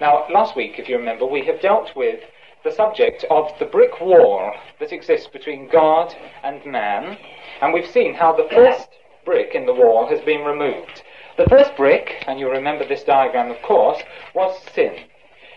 [0.00, 2.20] Now, last week, if you remember, we have dealt with
[2.64, 7.16] the subject of the brick wall that exists between God and man,
[7.60, 8.88] and we've seen how the first
[9.24, 11.02] brick in the wall has been removed.
[11.36, 14.02] The first brick, and you'll remember this diagram of course,
[14.34, 14.94] was sin.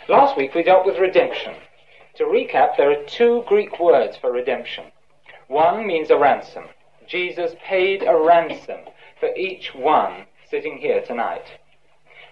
[0.07, 1.55] Last week we dealt with redemption.
[2.15, 4.85] To recap, there are two Greek words for redemption.
[5.47, 6.65] One means a ransom.
[7.07, 8.81] Jesus paid a ransom
[9.19, 11.45] for each one sitting here tonight.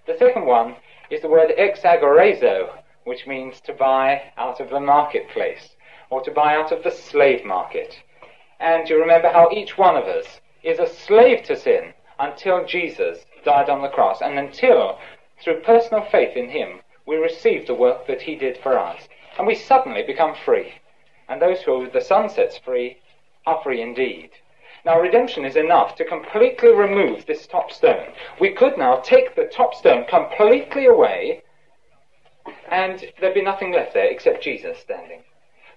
[0.06, 0.76] The second one
[1.10, 2.70] is the word exagorazo,
[3.04, 5.76] which means to buy out of the marketplace,
[6.10, 8.02] or to buy out of the slave market.
[8.60, 13.26] And you remember how each one of us is a slave to sin until Jesus
[13.44, 14.98] died on the cross, and until,
[15.44, 19.08] through personal faith in him, we receive the work that he did for us.
[19.38, 20.74] And we suddenly become free.
[21.28, 22.98] And those who the Son sets free
[23.46, 24.32] are free indeed.
[24.86, 28.14] Now, redemption is enough to completely remove this top stone.
[28.40, 31.42] We could now take the top stone completely away,
[32.70, 35.24] and there'd be nothing left there except Jesus standing.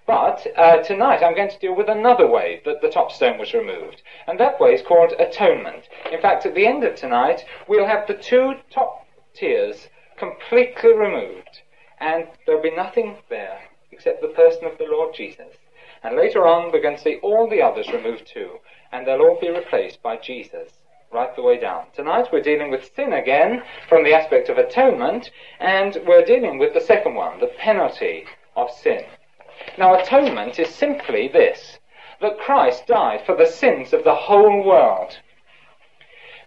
[0.05, 3.55] But uh, tonight I'm going to deal with another way that the top stone was
[3.55, 5.85] removed, and that way is called atonement.
[6.11, 11.61] In fact, at the end of tonight, we'll have the two top tiers completely removed,
[11.99, 13.59] and there'll be nothing there
[13.91, 15.55] except the person of the Lord Jesus.
[16.03, 18.59] And later on, we're going to see all the others removed too,
[18.91, 20.71] and they'll all be replaced by Jesus
[21.11, 21.85] right the way down.
[21.93, 26.73] Tonight we're dealing with sin again from the aspect of atonement, and we're dealing with
[26.73, 29.03] the second one, the penalty of sin.
[29.77, 31.79] Now, atonement is simply this
[32.21, 35.17] that Christ died for the sins of the whole world.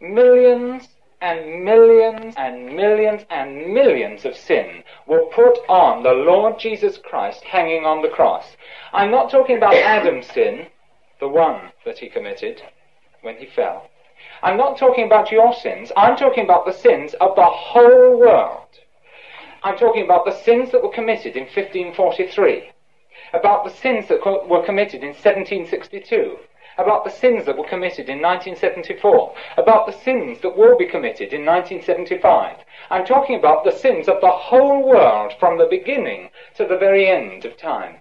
[0.00, 0.88] Millions
[1.20, 7.44] and millions and millions and millions of sin were put on the Lord Jesus Christ
[7.44, 8.56] hanging on the cross.
[8.92, 10.66] I'm not talking about Adam's sin,
[11.22, 12.60] the one that he committed
[13.20, 13.88] when he fell.
[14.42, 15.92] I'm not talking about your sins.
[15.96, 18.66] I'm talking about the sins of the whole world.
[19.62, 22.72] I'm talking about the sins that were committed in 1543
[23.32, 26.38] about the sins that co- were committed in 1762,
[26.76, 31.32] about the sins that were committed in 1974, about the sins that will be committed
[31.32, 32.56] in 1975.
[32.90, 37.06] I'm talking about the sins of the whole world from the beginning to the very
[37.06, 38.00] end of time.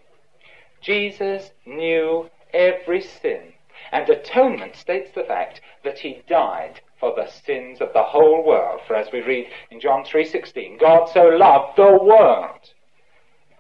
[0.81, 3.53] Jesus knew every sin,
[3.91, 8.81] and atonement states the fact that he died for the sins of the whole world.
[8.87, 12.73] For as we read in John 3:16, God so loved the world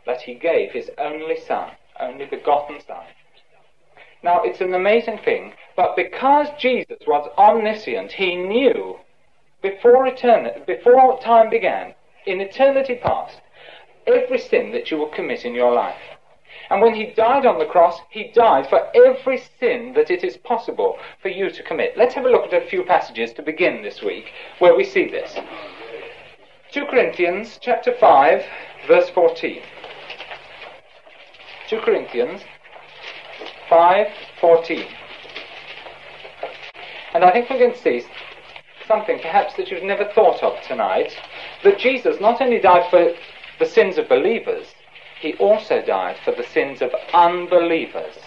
[0.05, 3.05] that he gave his only son, only begotten son.
[4.23, 8.99] Now, it's an amazing thing, but because Jesus was omniscient, he knew
[9.61, 13.41] before eternity, before time began, in eternity past,
[14.05, 16.10] every sin that you will commit in your life.
[16.71, 20.37] And when he died on the cross, he died for every sin that it is
[20.37, 21.97] possible for you to commit.
[21.97, 25.09] Let's have a look at a few passages to begin this week where we see
[25.09, 25.37] this.
[26.71, 28.45] 2 Corinthians chapter 5
[28.87, 29.61] verse 14.
[31.67, 32.41] 2 Corinthians
[33.69, 34.87] 5:14.
[37.13, 38.05] And I think going to see
[38.87, 41.17] something perhaps that you've never thought of tonight,
[41.65, 43.13] that Jesus not only died for
[43.59, 44.67] the sins of believers,
[45.21, 48.17] he also died for the sins of unbelievers.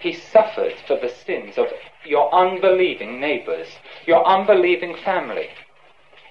[0.00, 1.68] He suffered for the sins of
[2.04, 3.68] your unbelieving neighbors,
[4.04, 5.50] your unbelieving family.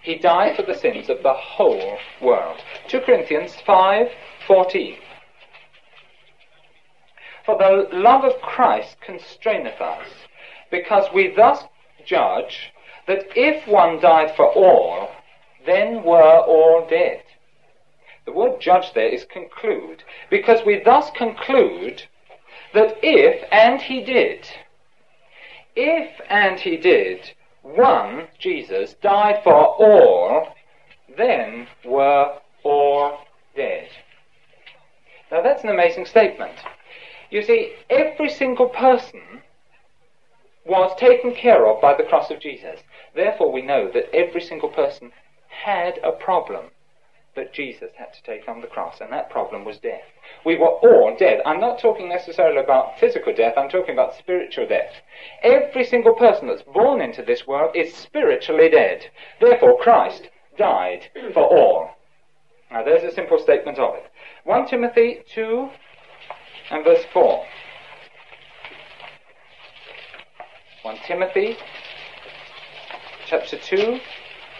[0.02, 2.58] He died for the sins of the whole world.
[2.90, 4.98] 2 Corinthians 5:14.
[7.46, 10.08] For the love of Christ constraineth us,
[10.70, 11.64] because we thus
[12.06, 12.74] judge
[13.08, 15.12] that if one died for all,
[15.66, 17.24] then were all dead.
[18.30, 22.04] The word judge there is conclude, because we thus conclude
[22.76, 24.48] that if, and he did,
[25.76, 27.32] if, and he did,
[27.64, 30.54] one, Jesus, died for all,
[31.18, 33.18] then were all
[33.56, 33.90] dead.
[35.32, 36.54] Now that's an amazing statement.
[37.32, 39.42] You see, every single person
[40.68, 42.82] was taken care of by the cross of Jesus.
[43.16, 45.14] Therefore, we know that every single person
[45.48, 46.66] had a problem
[47.40, 50.04] that Jesus had to take on the cross, and that problem was death.
[50.46, 51.42] We were all dead.
[51.46, 54.92] I'm not talking necessarily about physical death, I'm talking about spiritual death.
[55.42, 59.06] Every single person that's born into this world is spiritually dead.
[59.40, 61.92] Therefore, Christ died for all.
[62.72, 64.12] Now, there's a simple statement of it.
[64.44, 65.70] 1 Timothy 2
[66.72, 67.46] and verse 4.
[70.82, 71.56] 1 Timothy
[73.26, 74.00] chapter 2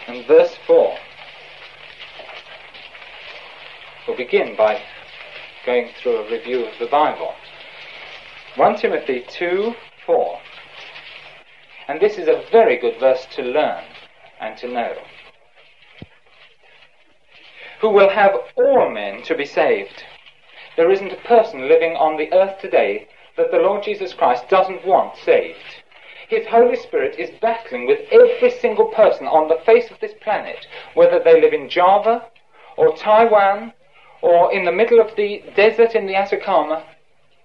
[0.08, 0.96] and verse 4.
[4.10, 4.82] We'll begin by
[5.64, 7.32] going through a review of the Bible.
[8.56, 9.72] 1 Timothy 2
[10.04, 10.38] 4.
[11.86, 13.84] And this is a very good verse to learn
[14.40, 14.96] and to know.
[17.80, 20.02] who will have all men to be saved.
[20.76, 24.84] There isn't a person living on the earth today that the Lord Jesus Christ doesn't
[24.84, 25.84] want saved.
[26.28, 30.66] His Holy Spirit is battling with every single person on the face of this planet,
[30.94, 32.26] whether they live in Java
[32.76, 33.72] or Taiwan
[34.22, 36.84] or in the middle of the desert in the Atacama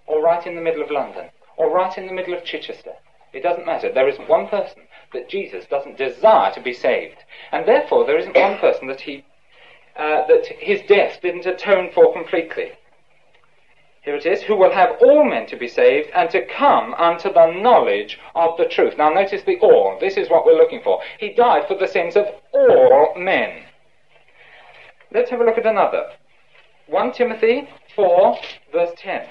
[0.07, 2.93] or right in the middle of London or right in the middle of Chichester.
[3.33, 3.91] It doesn't matter.
[3.91, 4.83] There isn't one person
[5.13, 7.17] that Jesus doesn't desire to be saved.
[7.51, 9.25] And therefore, there isn't one person that he
[9.97, 12.71] uh, that his death didn't atone for completely.
[14.01, 17.33] Here it is, who will have all men to be saved and to come unto
[17.33, 18.95] the knowledge of the truth.
[18.97, 19.97] Now notice the all.
[19.99, 21.01] This is what we're looking for.
[21.17, 23.63] He died for the sins of all men.
[25.11, 26.05] Let's have a look at another.
[26.87, 28.37] 1 Timothy 4,
[28.71, 29.27] verse 10.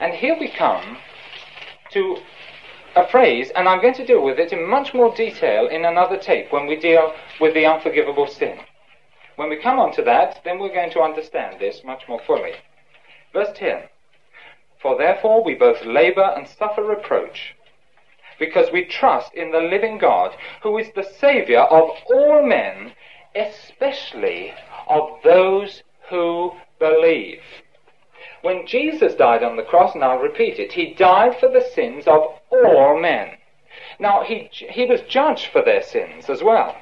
[0.00, 0.96] And here we come
[1.90, 2.16] to
[2.96, 6.16] a phrase, and I'm going to deal with it in much more detail in another
[6.16, 8.60] tape when we deal with the unforgivable sin.
[9.36, 12.52] When we come on to that, then we're going to understand this much more fully.
[13.34, 13.82] Verse 10
[14.80, 17.54] For therefore we both labor and suffer reproach,
[18.38, 22.92] because we trust in the living God, who is the Saviour of all men,
[23.34, 24.54] especially
[24.88, 27.42] of those who believe.
[28.42, 32.06] When Jesus died on the cross, and I'll repeat it, he died for the sins
[32.06, 33.38] of all men.
[33.98, 36.76] Now, he, he was judged for their sins as well.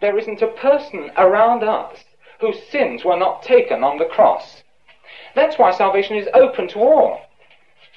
[0.00, 2.04] There isn't a person around us
[2.40, 4.62] whose sins were not taken on the cross.
[5.34, 7.20] That's why salvation is open to all.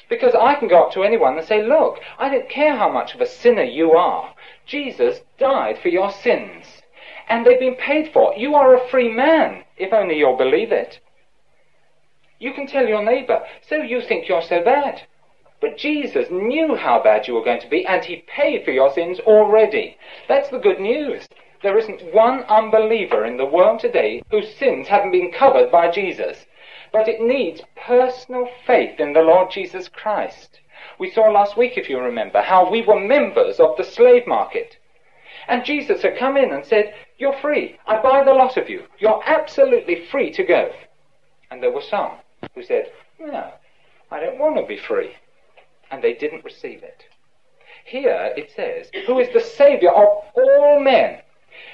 [0.10, 3.16] Because I can go up to anyone and say, look, I don't care how much
[3.16, 4.34] of a sinner you are.
[4.66, 6.83] Jesus died for your sins.
[7.28, 8.34] And they've been paid for.
[8.36, 11.00] You are a free man, if only you'll believe it.
[12.40, 15.04] You can tell your neighbor, so you think you're so bad.
[15.62, 18.92] But Jesus knew how bad you were going to be, and he paid for your
[18.92, 19.98] sins already.
[20.28, 21.26] That's the good news.
[21.62, 26.46] There isn't one unbeliever in the world today whose sins haven't been covered by Jesus.
[26.92, 30.60] But it needs personal faith in the Lord Jesus Christ.
[31.00, 34.78] We saw last week, if you remember, how we were members of the slave market.
[35.48, 36.94] And Jesus had come in and said,
[37.24, 37.80] You're free.
[37.88, 38.84] I buy the lot of you.
[39.00, 40.74] You're absolutely free to go.
[41.50, 42.18] And there were some
[42.54, 43.54] who said, No,
[44.12, 45.16] I don't want to be free.
[45.90, 47.06] And they didn't receive it.
[47.86, 51.22] Here it says, Who is the Saviour of all men.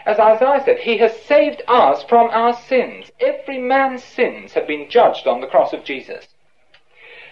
[0.06, 3.10] As Isaiah said, He has saved us from our sins.
[3.20, 6.28] Every man's sins have been judged on the cross of Jesus.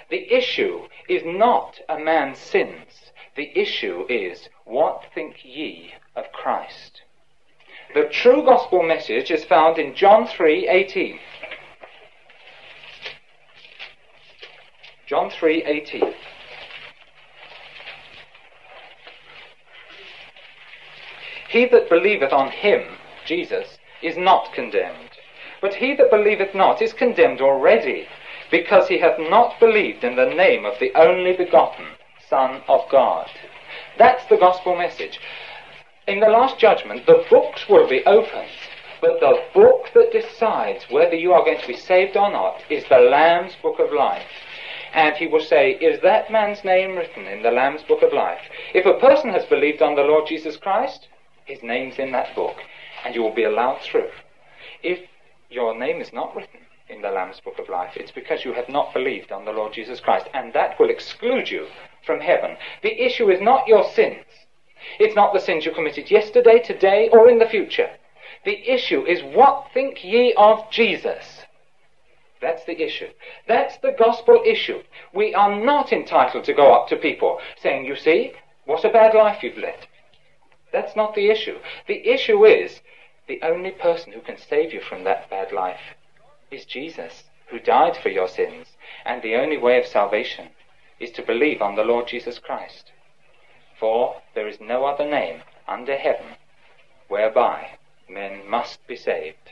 [0.09, 3.11] The issue is not a man's sins.
[3.35, 7.03] The issue is, What think ye of Christ?
[7.93, 11.19] The true gospel message is found in John 3:18.
[15.07, 16.13] John 3:18.
[21.49, 25.11] He that believeth on him, Jesus, is not condemned.
[25.61, 28.07] But he that believeth not is condemned already,
[28.51, 31.87] because he hath not believed in the name of the only begotten
[32.19, 33.29] Son of God.
[33.97, 35.19] That's the gospel message.
[36.07, 38.49] In the last judgment, the books will be opened,
[39.01, 42.85] but the book that decides whether you are going to be saved or not is
[42.85, 44.25] the Lamb's book of life
[44.93, 48.41] and he will say, Is that man's name written in the Lamb's Book of Life?
[48.73, 51.07] If a person has believed on the Lord Jesus Christ,
[51.45, 52.55] his name's in that book,
[53.05, 54.09] and you will be allowed through.
[54.83, 54.99] If
[55.49, 58.69] your name is not written in the Lamb's Book of Life, it's because you have
[58.69, 61.67] not believed on the Lord Jesus Christ, and that will exclude you
[62.05, 62.57] from heaven.
[62.81, 64.25] The issue is not your sins.
[64.99, 67.89] It's not the sins you committed yesterday, today, or in the future.
[68.45, 71.45] The issue is what think ye of Jesus?
[72.41, 73.09] That's the issue.
[73.47, 74.83] That's the gospel issue.
[75.13, 78.33] We are not entitled to go up to people saying, you see,
[78.65, 79.87] what a bad life you've led.
[80.71, 81.57] That's not the issue.
[81.87, 82.81] The issue is
[83.27, 85.95] the only person who can save you from that bad life
[86.51, 88.67] is Jesus, who died for your sins.
[89.05, 90.49] And the only way of salvation
[90.99, 92.91] is to believe on the Lord Jesus Christ.
[93.79, 96.35] For there is no other name under heaven
[97.07, 97.77] whereby
[98.09, 99.51] men must be saved.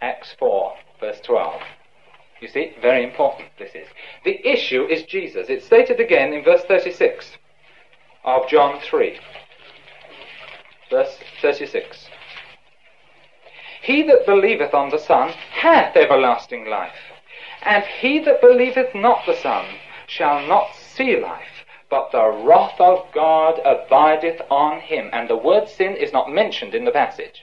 [0.00, 1.60] Acts 4, verse 12.
[2.40, 3.88] You see, very important this is.
[4.24, 5.48] The issue is Jesus.
[5.48, 7.32] It's stated again in verse 36
[8.24, 9.18] of John 3.
[10.90, 12.08] Verse 36.
[13.82, 17.12] He that believeth on the Son hath everlasting life,
[17.62, 19.66] and he that believeth not the Son
[20.06, 21.53] shall not see life,
[21.94, 25.10] but the wrath of God abideth on him.
[25.12, 27.42] And the word sin is not mentioned in the passage.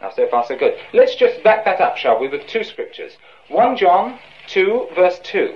[0.00, 0.74] Now, so far, so good.
[0.92, 3.12] Let's just back that up, shall we, with two scriptures.
[3.50, 5.54] 1 John 2, verse 2.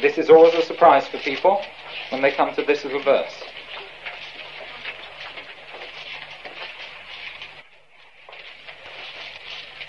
[0.00, 1.60] This is always a surprise for people
[2.08, 3.34] when they come to this little verse.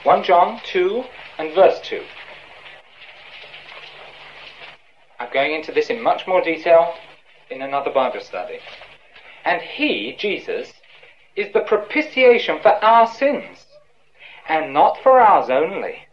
[0.03, 1.03] 1 John 2
[1.37, 2.03] and verse 2.
[5.19, 6.93] I'm going into this in much more detail
[7.49, 8.59] in another Bible study.
[9.45, 10.73] And he, Jesus,
[11.35, 13.65] is the propitiation for our sins,
[14.47, 16.07] and not for ours only,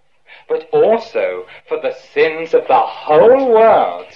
[0.49, 4.07] but also for the sins of the whole world.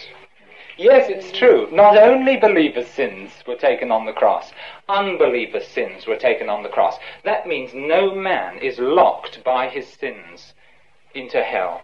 [0.76, 1.68] Yes, it's true.
[1.72, 4.52] Not only believers' sins were taken on the cross,
[4.88, 6.96] unbelievers' sins were taken on the cross.
[7.24, 10.54] That means no man is locked by his sins
[11.14, 11.82] into hell.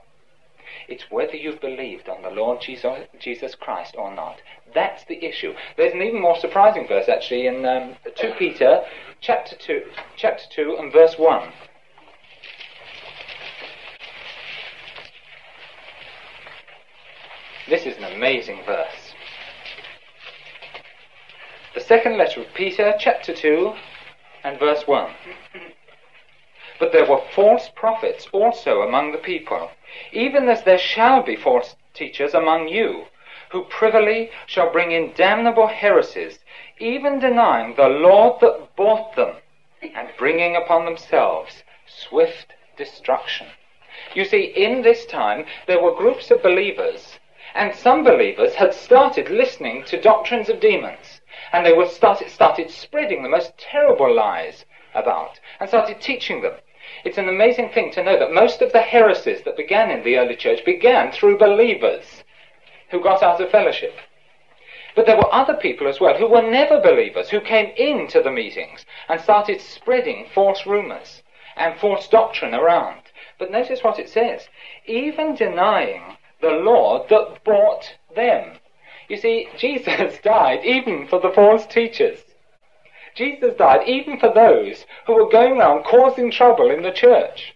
[0.88, 4.40] It's whether you've believed on the Lord Jesus Christ or not.
[4.74, 5.54] That's the issue.
[5.76, 8.82] There's an even more surprising verse actually in um, 2 Peter
[9.20, 9.82] chapter 2,
[10.16, 11.52] chapter 2 and verse 1.
[17.68, 19.14] This is an amazing verse.
[21.74, 23.72] The second letter of Peter, chapter 2
[24.44, 25.10] and verse 1.
[26.80, 29.70] But there were false prophets also among the people,
[30.12, 33.06] even as there shall be false teachers among you,
[33.50, 36.40] who privily shall bring in damnable heresies,
[36.78, 39.36] even denying the Lord that bought them,
[39.94, 43.46] and bringing upon themselves swift destruction.
[44.14, 47.20] You see, in this time, there were groups of believers,
[47.54, 51.20] and some believers had started listening to doctrines of demons,
[51.52, 56.54] and they were started, started spreading the most terrible lies about, and started teaching them.
[57.04, 60.18] It's an amazing thing to know that most of the heresies that began in the
[60.18, 62.22] early church began through believers
[62.90, 63.94] who got out of fellowship.
[64.94, 68.30] But there were other people as well who were never believers, who came into the
[68.30, 71.22] meetings and started spreading false rumors
[71.56, 73.02] and false doctrine around.
[73.38, 74.48] But notice what it says.
[74.86, 78.58] Even denying the Lord that bought them.
[79.08, 82.20] You see, Jesus died even for the false teachers.
[83.14, 87.54] Jesus died even for those who were going around causing trouble in the church.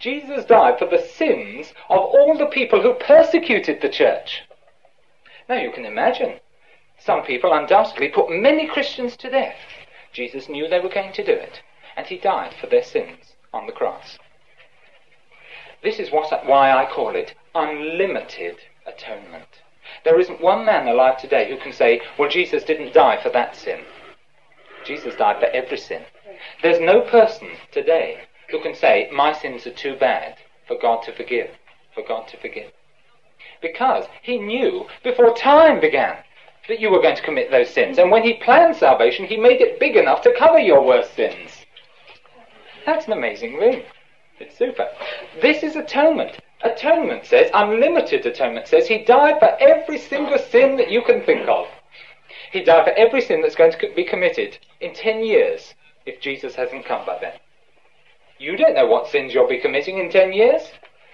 [0.00, 4.42] Jesus died for the sins of all the people who persecuted the church.
[5.48, 6.40] Now you can imagine,
[6.98, 9.56] some people undoubtedly put many Christians to death.
[10.12, 11.62] Jesus knew they were going to do it,
[11.96, 14.18] and he died for their sins on the cross.
[15.82, 18.56] This is what, why I call it unlimited
[18.86, 19.62] atonement.
[20.04, 23.56] There isn't one man alive today who can say, well, Jesus didn't die for that
[23.56, 23.80] sin.
[24.84, 26.02] Jesus died for every sin.
[26.62, 31.12] There's no person today who can say, my sins are too bad for God to
[31.12, 31.50] forgive,
[31.94, 32.72] for God to forgive.
[33.62, 36.16] Because he knew before time began
[36.68, 37.98] that you were going to commit those sins.
[37.98, 41.50] And when he planned salvation, he made it big enough to cover your worst sins.
[42.86, 43.82] That's an amazing thing.
[44.38, 44.88] It's super.
[45.42, 46.38] This is atonement.
[46.62, 51.48] Atonement says, unlimited atonement says, he died for every single sin that you can think
[51.48, 51.66] of.
[52.50, 56.54] He died for every sin that's going to be committed in 10 years if Jesus
[56.56, 57.34] hasn't come by then.
[58.38, 60.62] You don't know what sins you'll be committing in 10 years.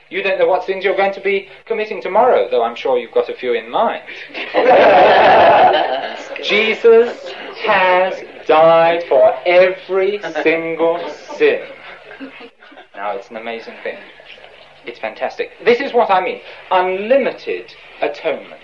[0.08, 3.12] You don't know what sins you're going to be committing tomorrow, though I'm sure you've
[3.12, 4.04] got a few in mind.
[6.42, 7.32] Jesus
[7.64, 11.66] has died for every single sin.
[12.94, 13.98] Now, it's an amazing thing.
[14.86, 15.50] It's fantastic.
[15.64, 16.40] This is what I mean
[16.70, 18.62] unlimited atonement.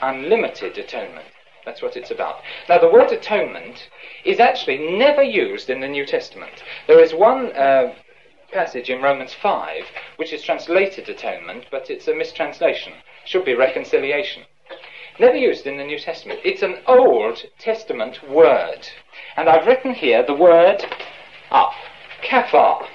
[0.00, 1.26] Unlimited atonement.
[1.64, 2.40] That's what it's about.
[2.68, 3.88] Now, the word atonement
[4.24, 6.62] is actually never used in the New Testament.
[6.86, 7.94] There is one uh,
[8.52, 9.84] passage in Romans 5
[10.16, 12.92] which is translated atonement, but it's a mistranslation.
[12.92, 14.44] It Should be reconciliation.
[15.18, 16.40] Never used in the New Testament.
[16.44, 18.88] It's an Old Testament word.
[19.36, 20.84] And I've written here the word
[21.50, 21.72] up.
[22.22, 22.86] Kaphar.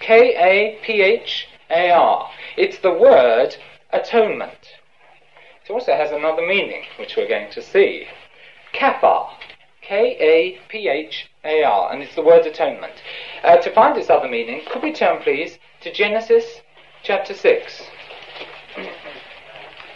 [0.00, 2.30] K A P H A R.
[2.56, 3.56] It's the word
[3.92, 4.63] atonement.
[5.64, 8.06] It also has another meaning, which we're going to see.
[8.74, 9.30] Kaphar.
[9.80, 12.94] K A P H A R, and it's the word atonement.
[13.42, 16.62] Uh, to find its other meaning, could we turn, please, to Genesis
[17.02, 17.82] chapter 6?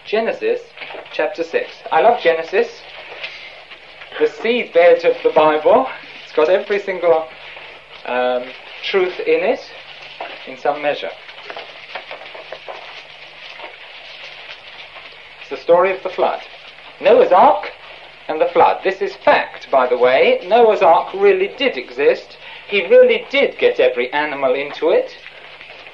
[0.06, 0.60] Genesis
[1.12, 1.70] chapter 6.
[1.90, 2.82] I love Genesis,
[4.18, 5.88] the seedbed of the Bible.
[6.22, 7.26] It's got every single
[8.04, 8.44] um,
[8.82, 9.60] truth in it
[10.46, 11.10] in some measure.
[15.48, 16.42] The story of the flood.
[17.00, 17.70] Noah's Ark
[18.28, 18.82] and the flood.
[18.84, 20.40] This is fact, by the way.
[20.46, 22.36] Noah's Ark really did exist.
[22.68, 25.16] He really did get every animal into it.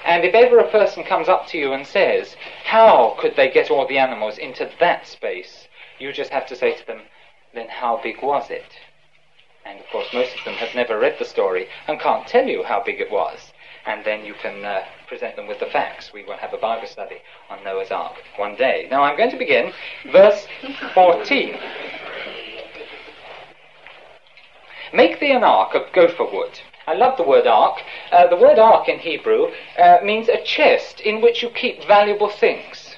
[0.05, 3.71] And if ever a person comes up to you and says, How could they get
[3.71, 5.69] all the animals into that space?
[5.99, 7.03] You just have to say to them,
[7.55, 8.73] Then how big was it?
[9.65, 12.65] And of course, most of them have never read the story and can't tell you
[12.65, 13.53] how big it was
[13.87, 14.83] and then you can uh,
[15.15, 16.11] present them with the facts.
[16.13, 17.19] We will have a Bible study
[17.49, 18.89] on Noah's Ark one day.
[18.91, 19.73] Now I'm going to begin
[20.11, 20.45] verse
[20.93, 21.57] 14.
[24.93, 27.79] Make thee an ark of gopher wood, I love the word ark.
[28.11, 32.29] Uh, the word ark in Hebrew uh, means a chest in which you keep valuable
[32.29, 32.97] things.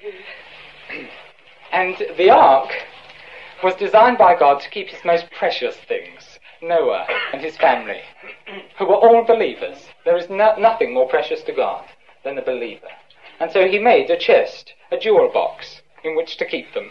[1.72, 2.70] and the ark
[3.64, 8.02] was designed by God to keep his most precious things, Noah and his family,
[8.78, 9.88] who were all believers.
[10.04, 11.84] There is no, nothing more precious to God
[12.24, 12.88] than a believer.
[13.40, 16.90] And so he made a chest, a jewel box, in which to keep them.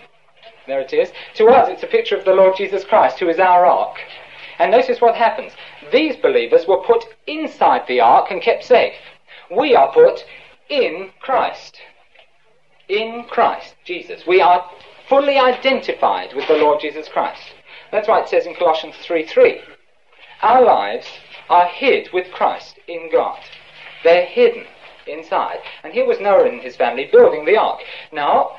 [0.67, 1.11] There it is.
[1.35, 3.97] To us, it's a picture of the Lord Jesus Christ, who is our ark.
[4.59, 5.53] And notice what happens.
[5.91, 8.95] These believers were put inside the ark and kept safe.
[9.51, 10.23] We are put
[10.69, 11.77] in Christ.
[12.87, 14.25] In Christ, Jesus.
[14.25, 14.69] We are
[15.07, 17.41] fully identified with the Lord Jesus Christ.
[17.91, 19.59] That's why it says in Colossians 3 3.
[20.41, 21.07] Our lives
[21.49, 23.39] are hid with Christ in God.
[24.03, 24.65] They're hidden
[25.07, 25.59] inside.
[25.83, 27.81] And here was Noah and his family building the ark.
[28.11, 28.57] Now,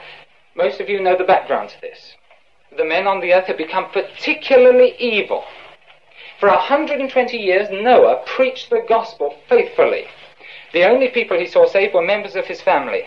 [0.55, 2.15] most of you know the background to this.
[2.77, 5.45] The men on the earth had become particularly evil.
[6.41, 10.07] For 120 years, Noah preached the gospel faithfully.
[10.73, 13.05] The only people he saw saved were members of his family.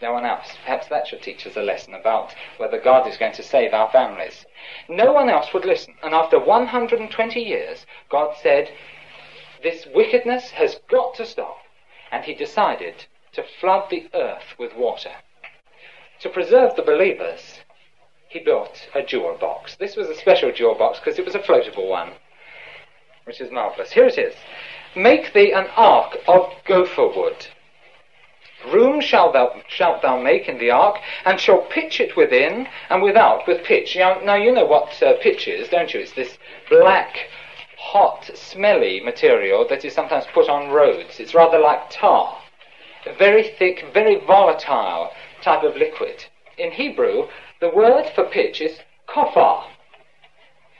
[0.00, 0.56] No one else.
[0.64, 3.90] Perhaps that should teach us a lesson about whether God is going to save our
[3.90, 4.44] families.
[4.88, 5.94] No one else would listen.
[6.02, 8.70] And after 120 years, God said,
[9.64, 11.56] This wickedness has got to stop.
[12.12, 15.10] And he decided to flood the earth with water.
[16.20, 17.58] To preserve the believers,
[18.28, 19.74] he built a jewel box.
[19.74, 22.12] This was a special jewel box because it was a floatable one
[23.24, 23.92] which is marvellous.
[23.92, 24.34] Here it is.
[24.94, 27.46] Make thee an ark of gopher wood.
[28.70, 33.02] Room shalt thou, shalt thou make in the ark, and shall pitch it within and
[33.02, 33.96] without with pitch.
[33.96, 36.00] Now, now you know what uh, pitch is, don't you?
[36.00, 36.38] It's this
[36.70, 37.28] black,
[37.84, 41.20] hot, smelly material that is sometimes put on roads.
[41.20, 42.38] It's rather like tar.
[43.06, 45.10] A very thick, very volatile
[45.42, 46.24] type of liquid.
[46.56, 47.28] In Hebrew,
[47.60, 49.64] the word for pitch is kofar.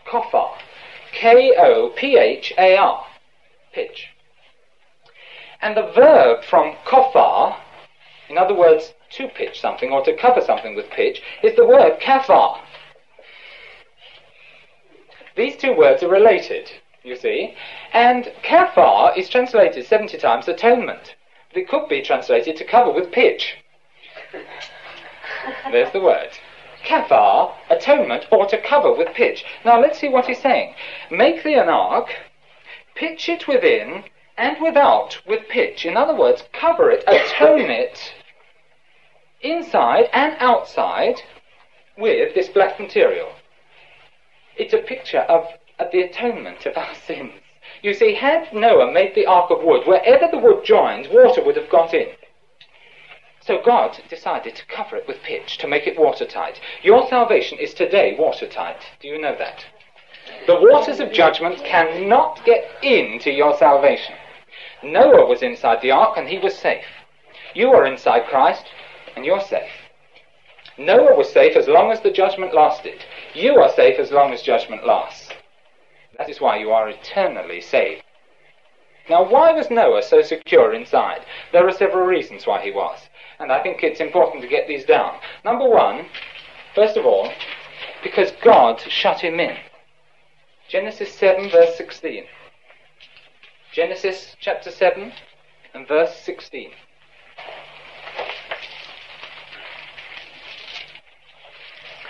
[0.06, 0.56] Kofar.
[1.12, 3.06] K O P H A R.
[3.72, 4.08] Pitch.
[5.60, 7.56] And the verb from kofar,
[8.28, 12.00] in other words, to pitch something or to cover something with pitch, is the word
[12.00, 12.60] kaphar.
[15.36, 16.70] These two words are related,
[17.04, 17.54] you see.
[17.92, 21.14] And kaphar is translated 70 times atonement.
[21.50, 23.56] But it could be translated to cover with pitch.
[25.70, 26.30] There's the word
[26.84, 29.44] kaphar, atonement, or to cover with pitch.
[29.64, 30.74] Now let's see what he's saying.
[31.10, 32.14] Make thee an ark,
[32.94, 34.04] pitch it within
[34.36, 35.86] and without with pitch.
[35.86, 38.12] In other words, cover it, atone it,
[39.40, 41.22] inside and outside,
[41.96, 43.28] with this black material.
[44.56, 45.46] It's a picture of,
[45.78, 47.32] of the atonement of our sins.
[47.82, 51.56] You see, had Noah made the ark of wood, wherever the wood joined, water would
[51.56, 52.08] have got in.
[53.40, 56.60] So God decided to cover it with pitch to make it watertight.
[56.82, 58.80] Your salvation is today watertight.
[59.00, 59.66] Do you know that?
[60.46, 64.14] The waters of judgment cannot get into your salvation.
[64.82, 66.86] Noah was inside the ark and he was safe.
[67.54, 68.64] You are inside Christ
[69.14, 69.90] and you're safe.
[70.78, 73.04] Noah was safe as long as the judgment lasted.
[73.34, 75.30] You are safe as long as judgment lasts.
[76.18, 78.02] That is why you are eternally saved.
[79.08, 81.24] Now, why was Noah so secure inside?
[81.52, 84.84] There are several reasons why he was and I think it's important to get these
[84.84, 85.18] down.
[85.44, 86.06] Number one,
[86.74, 87.30] first of all,
[88.02, 89.56] because God shut him in.
[90.68, 92.24] Genesis 7, verse 16.
[93.72, 95.12] Genesis chapter 7
[95.74, 96.70] and verse 16.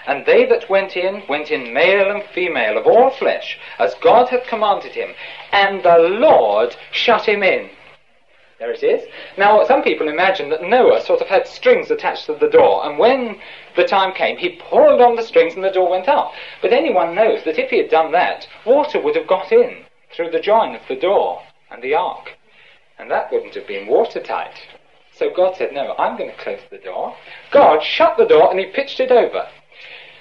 [0.07, 4.29] And they that went in, went in male and female of all flesh, as God
[4.29, 5.15] hath commanded him.
[5.53, 7.71] And the Lord shut him in.
[8.59, 9.03] There it is.
[9.37, 12.99] Now, some people imagine that Noah sort of had strings attached to the door, and
[12.99, 13.41] when
[13.77, 16.33] the time came, he pulled on the strings and the door went up.
[16.63, 20.31] But anyone knows that if he had done that, water would have got in through
[20.31, 22.39] the join of the door and the ark,
[22.99, 24.55] and that wouldn't have been watertight.
[25.13, 27.17] So God said, No, I'm going to close the door.
[27.51, 29.49] God shut the door and he pitched it over.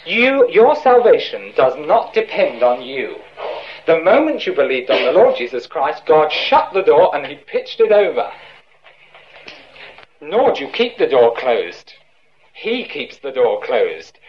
[0.06, 3.16] You, your salvation does not depend on you.
[3.86, 7.36] The moment you believed on the Lord Jesus Christ, God shut the door and he
[7.36, 8.32] pitched it over.
[10.22, 11.94] Nor do you keep the door closed.
[12.54, 14.20] He keeps the door closed.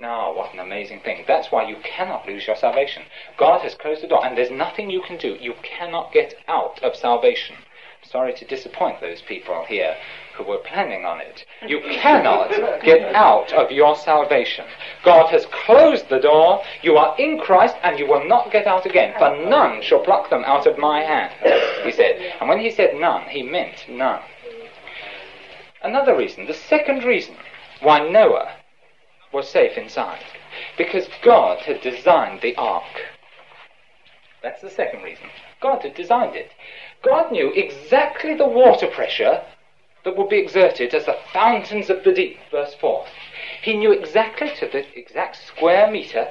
[0.00, 1.24] Now, what an amazing thing.
[1.26, 3.04] That's why you cannot lose your salvation.
[3.38, 5.36] God has closed the door, and there's nothing you can do.
[5.40, 7.56] You cannot get out of salvation.
[8.02, 9.96] Sorry to disappoint those people here
[10.36, 11.44] who were planning on it.
[11.66, 12.50] You cannot
[12.82, 14.64] get out of your salvation.
[15.04, 16.62] God has closed the door.
[16.82, 19.14] You are in Christ and you will not get out again.
[19.18, 21.32] For none shall pluck them out of my hand,
[21.84, 22.20] he said.
[22.40, 24.22] And when he said none, he meant none.
[25.82, 27.36] Another reason, the second reason
[27.80, 28.56] why Noah
[29.32, 30.24] was safe inside,
[30.78, 32.84] because God had designed the ark.
[34.42, 35.26] That's the second reason.
[35.60, 36.50] God had designed it.
[37.02, 39.42] God knew exactly the water pressure
[40.04, 43.06] that would be exerted as the fountains of the deep, verse 4.
[43.62, 46.28] He knew exactly to the exact square meter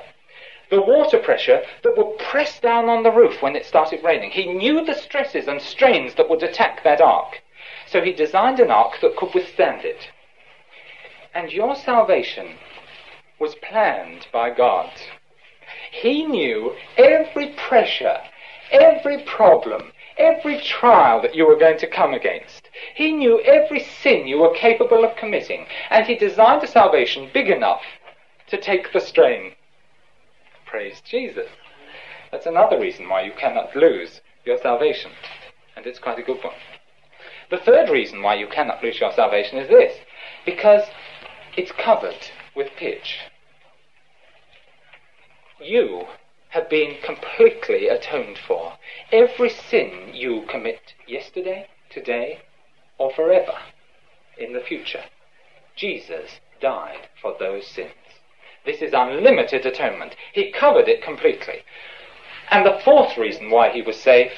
[0.73, 4.31] the water pressure that would press down on the roof when it started raining.
[4.31, 7.43] He knew the stresses and strains that would attack that ark.
[7.85, 10.09] So he designed an ark that could withstand it.
[11.33, 12.55] And your salvation
[13.39, 14.91] was planned by God.
[15.91, 18.17] He knew every pressure,
[18.71, 22.62] every problem, every trial that you were going to come against.
[22.95, 27.49] He knew every sin you were capable of committing, and he designed a salvation big
[27.49, 27.81] enough
[28.47, 29.53] to take the strain.
[30.65, 31.49] Praise Jesus.
[32.31, 35.11] That's another reason why you cannot lose your salvation,
[35.75, 36.55] and it's quite a good one.
[37.49, 39.99] The third reason why you cannot lose your salvation is this
[40.45, 40.83] because
[41.55, 43.19] it's covered with pitch
[45.65, 46.05] you
[46.49, 48.73] have been completely atoned for.
[49.11, 52.39] Every sin you commit yesterday, today,
[52.97, 53.57] or forever
[54.37, 55.03] in the future,
[55.75, 57.91] Jesus died for those sins.
[58.65, 60.15] This is unlimited atonement.
[60.33, 61.63] He covered it completely.
[62.49, 64.33] And the fourth reason why he was safe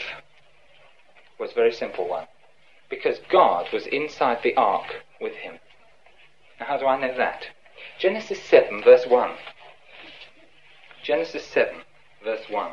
[1.40, 2.28] was a very simple one.
[2.90, 5.60] Because God was inside the ark with him.
[6.60, 7.48] Now, how do I know that?
[8.00, 9.32] Genesis 7, verse 1.
[11.04, 11.76] Genesis 7,
[12.24, 12.72] verse 1.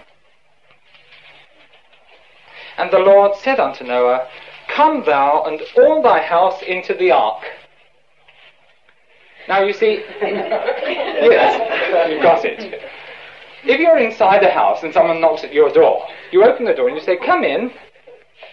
[2.79, 4.29] And the Lord said unto Noah,
[4.69, 7.45] Come thou and all thy house into the ark.
[9.49, 12.81] Now you see, yes, you got it.
[13.65, 16.89] If you're inside a house and someone knocks at your door, you open the door
[16.89, 17.73] and you say, Come in.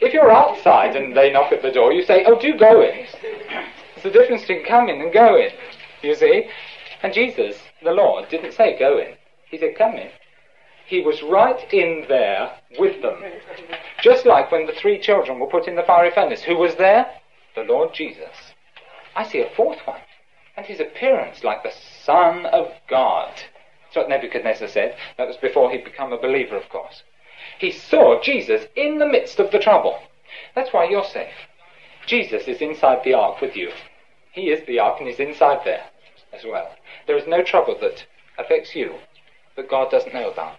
[0.01, 3.05] If you're outside and they knock at the door, you say, Oh, do go in.
[3.95, 5.49] It's the difference between come in and go in,
[6.01, 6.47] you see.
[7.03, 9.15] And Jesus, the Lord, didn't say go in.
[9.49, 10.09] He said, Come in.
[10.89, 13.21] He was right in there with them.
[14.01, 16.41] Just like when the three children were put in the fiery furnace.
[16.41, 17.05] Who was there?
[17.55, 18.55] The Lord Jesus.
[19.15, 20.01] I see a fourth one.
[20.57, 21.71] And his appearance like the
[22.03, 23.29] Son of God.
[23.35, 24.95] That's what Nebuchadnezzar said.
[25.19, 27.03] That was before he'd become a believer, of course.
[27.59, 29.99] He saw Jesus in the midst of the trouble.
[30.55, 31.47] That's why you're safe.
[32.07, 33.69] Jesus is inside the ark with you.
[34.31, 35.85] He is the ark and he's inside there
[36.33, 36.73] as well.
[37.05, 38.07] There is no trouble that
[38.39, 38.95] affects you
[39.55, 40.57] that God doesn't know about.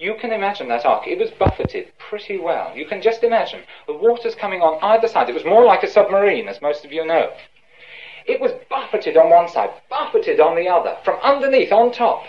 [0.00, 1.06] You can imagine that ark.
[1.06, 2.74] It was buffeted pretty well.
[2.74, 5.28] You can just imagine the waters coming on either side.
[5.28, 7.30] It was more like a submarine, as most of you know.
[8.26, 12.24] It was buffeted on one side, buffeted on the other, from underneath, on top.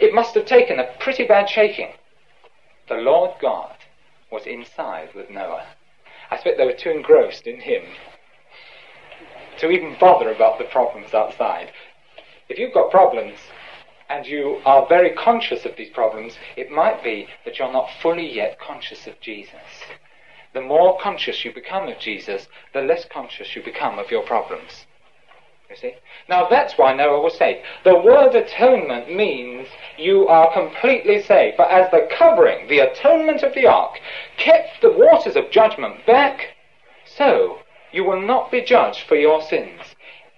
[0.00, 1.92] It must have taken a pretty bad shaking.
[2.88, 3.76] The Lord God
[4.32, 5.66] was inside with Noah.
[6.30, 7.82] I suspect they were too engrossed in him
[9.58, 11.70] to even bother about the problems outside.
[12.48, 13.38] If you've got problems,
[14.14, 18.32] and you are very conscious of these problems, it might be that you're not fully
[18.32, 19.82] yet conscious of Jesus.
[20.52, 24.86] The more conscious you become of Jesus, the less conscious you become of your problems.
[25.68, 25.94] You see?
[26.28, 27.62] Now that's why Noah was saved.
[27.82, 29.66] The word atonement means
[29.98, 31.56] you are completely saved.
[31.56, 33.98] But as the covering, the atonement of the ark,
[34.36, 36.54] kept the waters of judgment back,
[37.04, 37.58] so
[37.90, 39.80] you will not be judged for your sins.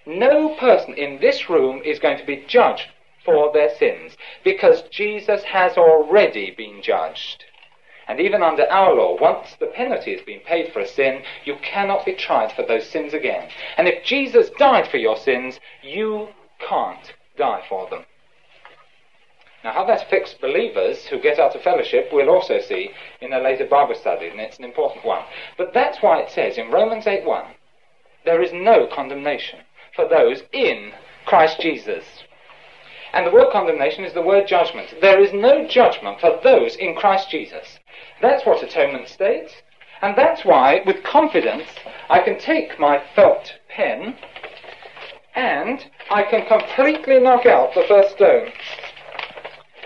[0.07, 2.87] No person in this room is going to be judged
[3.27, 7.45] for their sins, because Jesus has already been judged.
[8.09, 11.57] And even under our law, once the penalty has been paid for a sin, you
[11.57, 13.51] cannot be tried for those sins again.
[13.77, 16.29] And if Jesus died for your sins, you
[16.61, 18.05] can't die for them.
[19.65, 23.41] Now, how that affects believers who get out of fellowship, we'll also see in a
[23.41, 25.25] later Bible study, and it's an important one.
[25.59, 27.57] But that's why it says in Romans 8:1,
[28.25, 29.61] there is no condemnation
[29.93, 30.93] for those in
[31.25, 32.16] Christ Jesus.
[33.13, 34.95] And the word condemnation is the word judgment.
[35.01, 37.79] There is no judgment for those in Christ Jesus.
[38.21, 39.53] That's what atonement states.
[40.03, 41.69] And that's why, with confidence,
[42.11, 44.17] I can take my felt pen
[45.35, 48.49] and I can completely knock out the first stone.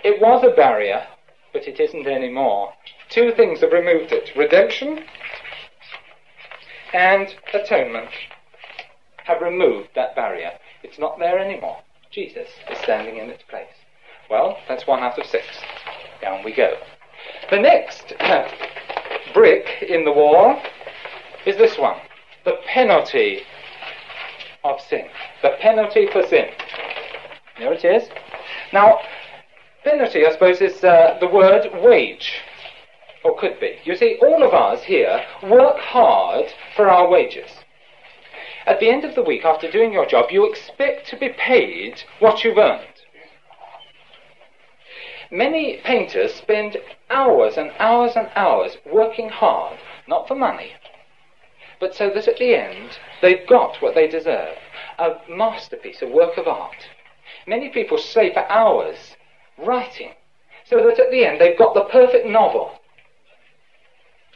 [0.03, 1.07] It was a barrier,
[1.53, 2.73] but it isn't anymore.
[3.09, 5.05] Two things have removed it redemption
[6.93, 8.11] and atonement
[9.25, 10.53] have removed that barrier.
[10.83, 11.79] It's not there anymore.
[12.11, 13.67] Jesus is standing in its place.
[14.29, 15.47] Well, that's one out of six.
[16.21, 16.75] Down we go.
[17.51, 18.13] The next
[19.35, 20.61] brick in the wall
[21.47, 21.99] is this one
[22.45, 23.43] the penalty
[24.65, 25.07] of sin.
[25.43, 26.49] The penalty for sin.
[27.59, 28.09] There it is.
[28.73, 28.99] Now,
[29.85, 32.33] penalty, I suppose, is uh, the word wage.
[33.23, 33.77] Or could be.
[33.85, 37.51] You see, all of us here work hard for our wages.
[38.67, 42.03] At the end of the week, after doing your job, you expect to be paid
[42.19, 42.87] what you've earned.
[45.31, 46.77] Many painters spend
[47.09, 50.73] hours and hours and hours working hard, not for money,
[51.79, 54.57] but so that at the end they've got what they deserve
[54.99, 56.89] a masterpiece, a work of art.
[57.47, 59.17] Many people stay for hours
[59.57, 60.13] writing
[60.65, 62.73] so that at the end they've got the perfect novel.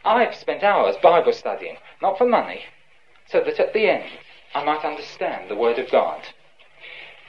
[0.04, 2.62] I've spent hours Bible studying, not for money,
[3.26, 4.10] so that at the end
[4.54, 6.22] I might understand the Word of God.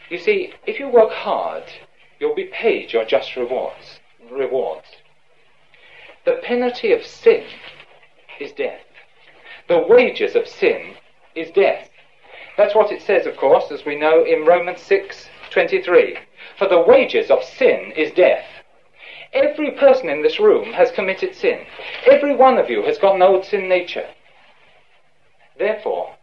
[0.10, 1.64] You see, if you work hard,
[2.20, 4.00] you'll be paid your just rewards.
[4.30, 4.88] rewards.
[6.26, 7.46] The penalty of sin
[8.40, 8.82] is death.
[9.68, 10.96] The wages of sin
[11.36, 11.90] is death.
[12.58, 16.18] That's what it says, of course, as we know in Romans 6:23.
[16.58, 18.46] For the wages of sin is death.
[19.34, 21.66] Every person in this room has committed sin.
[22.10, 24.08] Every one of you has got an old sin nature.
[25.66, 26.14] Therefore,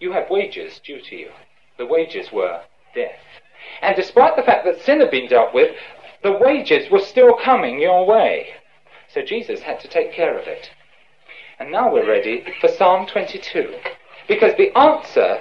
[0.00, 1.30] you have wages due to you.
[1.78, 2.60] The wages were
[2.94, 3.24] death.
[3.80, 5.74] And despite the fact that sin had been dealt with,
[6.22, 8.48] the wages were still coming your way.
[9.08, 10.70] So Jesus had to take care of it.
[11.58, 13.78] And now we're ready for Psalm 22.
[14.28, 15.40] Because the answer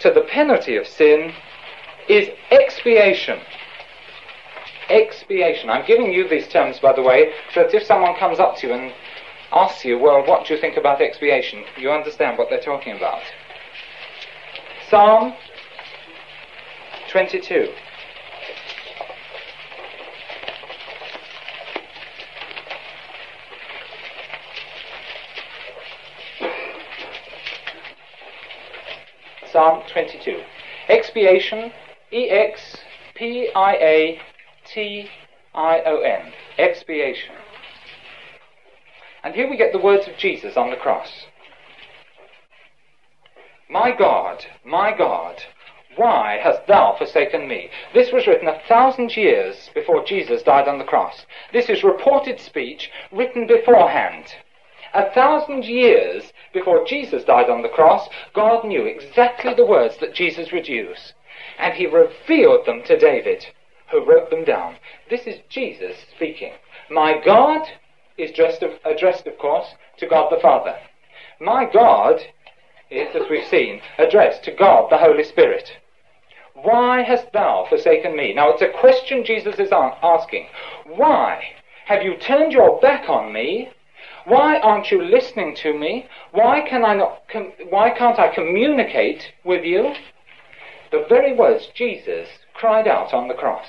[0.00, 1.32] to the penalty of sin
[2.06, 3.40] is expiation.
[4.90, 5.70] Expiation.
[5.70, 8.66] I'm giving you these terms, by the way, so that if someone comes up to
[8.66, 8.92] you and
[9.52, 13.22] asks you, well, what do you think about expiation, you understand what they're talking about.
[14.88, 15.34] Psalm
[17.10, 17.68] 22.
[29.52, 30.40] Psalm 22.
[30.88, 31.72] Expiation,
[32.12, 32.76] E X
[33.16, 34.20] P I A
[34.64, 35.08] T
[35.54, 36.32] I O N.
[36.58, 37.34] Expiation.
[39.22, 41.26] And here we get the words of Jesus on the cross.
[43.68, 45.42] My God, my God,
[45.96, 47.70] why hast thou forsaken me?
[47.92, 51.26] This was written a thousand years before Jesus died on the cross.
[51.52, 54.34] This is reported speech written beforehand.
[54.92, 60.14] A thousand years before Jesus died on the cross, God knew exactly the words that
[60.14, 61.12] Jesus would use.
[61.58, 63.46] And he revealed them to David,
[63.90, 64.76] who wrote them down.
[65.08, 66.54] This is Jesus speaking.
[66.88, 67.68] My God
[68.22, 70.76] is addressed, addressed uh, of course, to God the Father.
[71.40, 72.20] My God
[72.90, 75.78] is, as we've seen, addressed to God the Holy Spirit.
[76.54, 78.34] Why hast thou forsaken me?
[78.34, 80.48] Now it's a question Jesus is asking.
[80.86, 81.42] Why
[81.86, 83.70] have you turned your back on me?
[84.26, 86.06] Why aren't you listening to me?
[86.32, 87.22] Why can I not?
[87.28, 89.94] Com- why can't I communicate with you?
[90.92, 93.66] The very words Jesus cried out on the cross.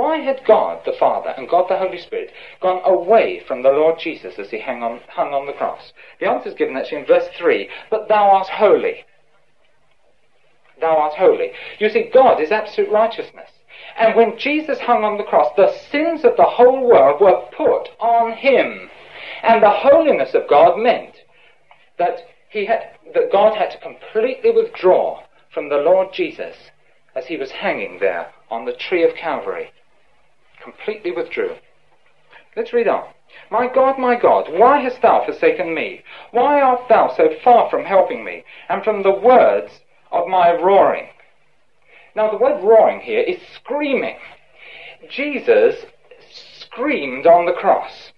[0.00, 2.32] Why had God the Father and God the Holy Spirit
[2.62, 5.92] gone away from the Lord Jesus as he hung on, hung on the cross?
[6.20, 9.04] The answer is given actually in verse 3 But thou art holy.
[10.80, 11.52] Thou art holy.
[11.78, 13.50] You see, God is absolute righteousness.
[13.98, 17.90] And when Jesus hung on the cross, the sins of the whole world were put
[18.00, 18.88] on him.
[19.42, 21.14] And the holiness of God meant
[21.98, 26.56] that he had, that God had to completely withdraw from the Lord Jesus
[27.14, 29.72] as he was hanging there on the tree of Calvary
[30.62, 31.56] completely withdrew.
[32.56, 33.08] Let's read on.
[33.50, 36.02] My God, my God, why hast thou forsaken me?
[36.32, 41.08] Why art thou so far from helping me, and from the words of my roaring?
[42.16, 44.16] Now, the word roaring here is screaming.
[45.08, 45.86] Jesus
[46.30, 48.12] screamed on the cross.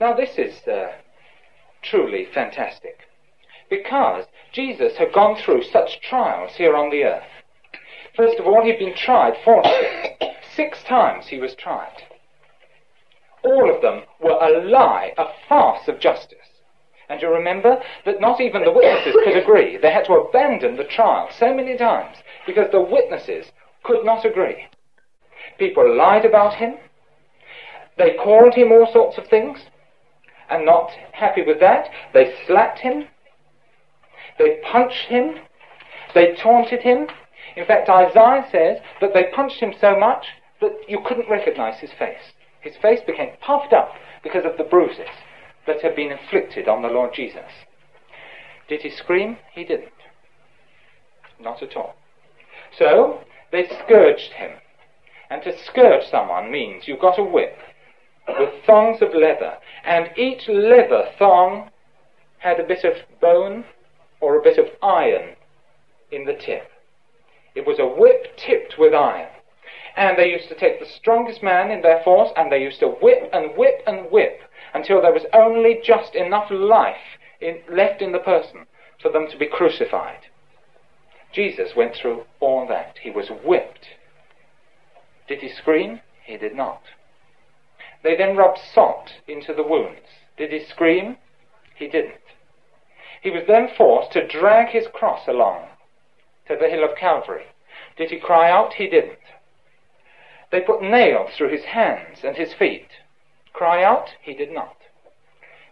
[0.00, 0.92] Now, this is uh,
[1.82, 2.98] truly fantastic
[3.70, 7.24] because Jesus had gone through such trials here on the earth.
[8.16, 10.34] First of all, he'd been tried falsely.
[10.54, 12.02] Six times he was tried.
[13.42, 16.38] All of them were a lie, a farce of justice.
[17.08, 19.76] And you remember that not even the witnesses could agree.
[19.76, 24.66] They had to abandon the trial so many times because the witnesses could not agree.
[25.58, 26.76] People lied about him.
[27.98, 29.58] They called him all sorts of things.
[30.48, 33.08] And not happy with that, they slapped him.
[34.38, 35.36] They punched him.
[36.14, 37.08] They taunted him.
[37.56, 40.26] In fact, Isaiah says that they punched him so much
[40.64, 42.32] that you couldn't recognize his face.
[42.60, 45.08] His face became puffed up because of the bruises
[45.66, 47.50] that had been inflicted on the Lord Jesus.
[48.68, 49.38] Did he scream?
[49.52, 49.92] He didn't.
[51.38, 51.94] Not at all.
[52.78, 53.20] So,
[53.52, 54.52] they scourged him.
[55.30, 57.58] And to scourge someone means you've got a whip
[58.26, 61.70] with thongs of leather, and each leather thong
[62.38, 63.64] had a bit of bone
[64.20, 65.36] or a bit of iron
[66.10, 66.70] in the tip.
[67.54, 69.33] It was a whip tipped with iron.
[69.96, 72.88] And they used to take the strongest man in their force and they used to
[72.88, 74.40] whip and whip and whip
[74.74, 78.66] until there was only just enough life in, left in the person
[79.00, 80.20] for them to be crucified.
[81.32, 82.96] Jesus went through all that.
[83.02, 83.86] He was whipped.
[85.28, 86.00] Did he scream?
[86.24, 86.82] He did not.
[88.02, 90.06] They then rubbed salt into the wounds.
[90.36, 91.16] Did he scream?
[91.74, 92.20] He didn't.
[93.22, 95.68] He was then forced to drag his cross along
[96.46, 97.46] to the hill of Calvary.
[97.96, 98.74] Did he cry out?
[98.74, 99.18] He didn't.
[100.54, 102.86] They put nails through his hands and his feet.
[103.52, 104.10] Cry out?
[104.22, 104.76] He did not.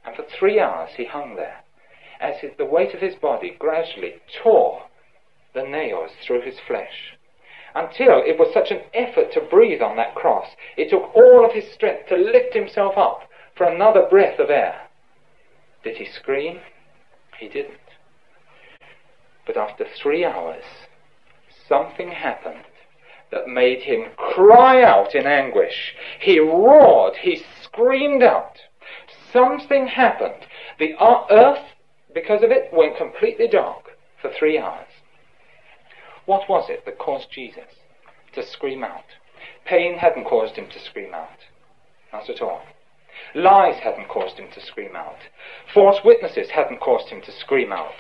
[0.05, 1.61] And for three hours he hung there,
[2.19, 4.87] as his, the weight of his body gradually tore
[5.55, 7.17] the nails through his flesh.
[7.77, 11.53] Until it was such an effort to breathe on that cross, it took all of
[11.53, 14.89] his strength to lift himself up for another breath of air.
[15.85, 16.59] Did he scream?
[17.39, 17.79] He didn't.
[19.47, 20.65] But after three hours,
[21.69, 22.65] something happened
[23.33, 25.95] that made him cry out in anguish.
[26.21, 28.59] He roared, he screamed out.
[29.33, 30.47] Something happened.
[30.79, 30.95] The
[31.31, 31.65] earth,
[32.15, 34.87] because of it, went completely dark for three hours.
[36.27, 37.81] What was it that caused Jesus
[38.35, 39.05] to scream out?
[39.65, 41.39] Pain hadn't caused him to scream out.
[42.13, 42.63] Not at all.
[43.35, 45.19] Lies hadn't caused him to scream out.
[45.73, 47.95] False witnesses hadn't caused him to scream out.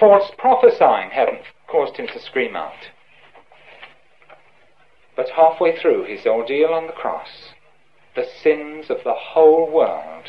[0.00, 2.88] False prophesying hadn't caused him to scream out.
[5.18, 7.52] But halfway through his ordeal on the cross,
[8.14, 10.26] the sins of the whole world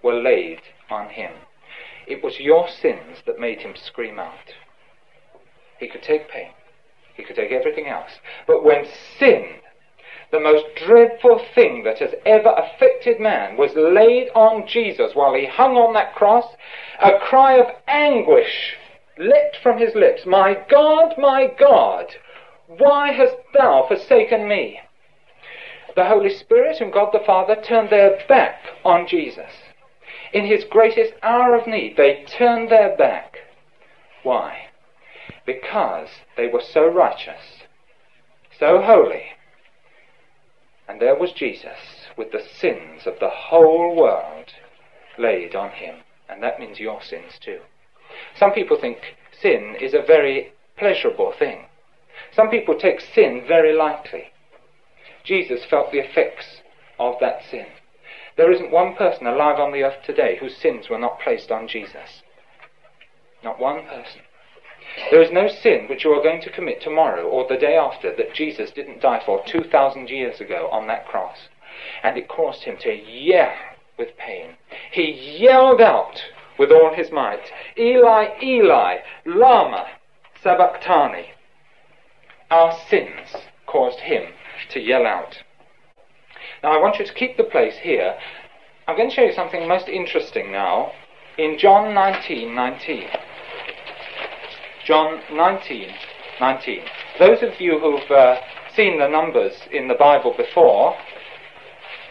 [0.00, 1.32] were laid on him.
[2.06, 4.54] It was your sins that made him scream out.
[5.80, 6.50] He could take pain.
[7.16, 8.12] He could take everything else.
[8.46, 8.86] But when
[9.18, 9.56] sin,
[10.30, 15.46] the most dreadful thing that has ever affected man, was laid on Jesus while he
[15.46, 16.46] hung on that cross,
[17.02, 18.76] a cry of anguish
[19.18, 20.24] leapt from his lips.
[20.24, 22.14] My God, my God,
[22.78, 24.80] why hast thou forsaken me?
[25.96, 29.52] The Holy Spirit and God the Father turned their back on Jesus.
[30.32, 33.38] In his greatest hour of need, they turned their back.
[34.22, 34.68] Why?
[35.46, 37.64] Because they were so righteous,
[38.58, 39.24] so holy.
[40.86, 44.52] And there was Jesus with the sins of the whole world
[45.18, 45.96] laid on him.
[46.28, 47.60] And that means your sins too.
[48.36, 51.67] Some people think sin is a very pleasurable thing.
[52.34, 54.32] Some people take sin very lightly.
[55.24, 56.62] Jesus felt the effects
[56.98, 57.66] of that sin.
[58.36, 61.68] There isn't one person alive on the earth today whose sins were not placed on
[61.68, 62.22] Jesus.
[63.42, 64.22] Not one person.
[65.10, 68.14] There is no sin which you are going to commit tomorrow or the day after
[68.16, 71.48] that Jesus didn't die for 2,000 years ago on that cross.
[72.02, 73.52] And it caused him to yell
[73.98, 74.56] with pain.
[74.90, 76.22] He yelled out
[76.58, 79.86] with all his might, Eli, Eli, Lama
[80.42, 81.26] Sabachthani
[82.50, 84.32] our sins caused him
[84.70, 85.36] to yell out.
[86.62, 88.16] Now I want you to keep the place here.
[88.86, 90.92] I'm going to show you something most interesting now
[91.36, 92.54] in John 19:19.
[92.54, 93.08] 19.
[94.84, 95.94] John 19:19.
[96.40, 96.82] 19.
[97.18, 98.40] Those of you who've uh,
[98.74, 100.96] seen the numbers in the Bible before,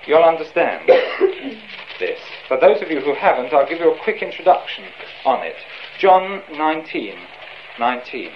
[0.05, 0.87] you'll understand
[1.99, 2.19] this.
[2.47, 4.85] For those of you who haven't, I'll give you a quick introduction
[5.25, 5.55] on it.
[5.99, 8.31] John 19:19.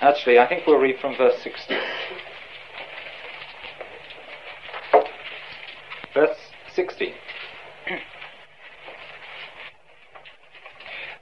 [0.00, 0.08] 19.
[0.08, 1.78] Actually, I think we'll read from verse 16.
[6.14, 6.36] Verse
[6.74, 7.14] 16.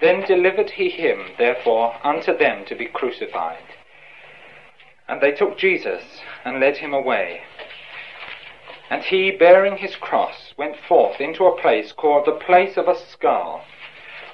[0.00, 3.62] then delivered he him, therefore, unto them to be crucified.
[5.08, 6.02] And they took Jesus
[6.44, 7.40] and led him away.
[8.90, 12.96] And he, bearing his cross, went forth into a place called the place of a
[12.96, 13.64] skull,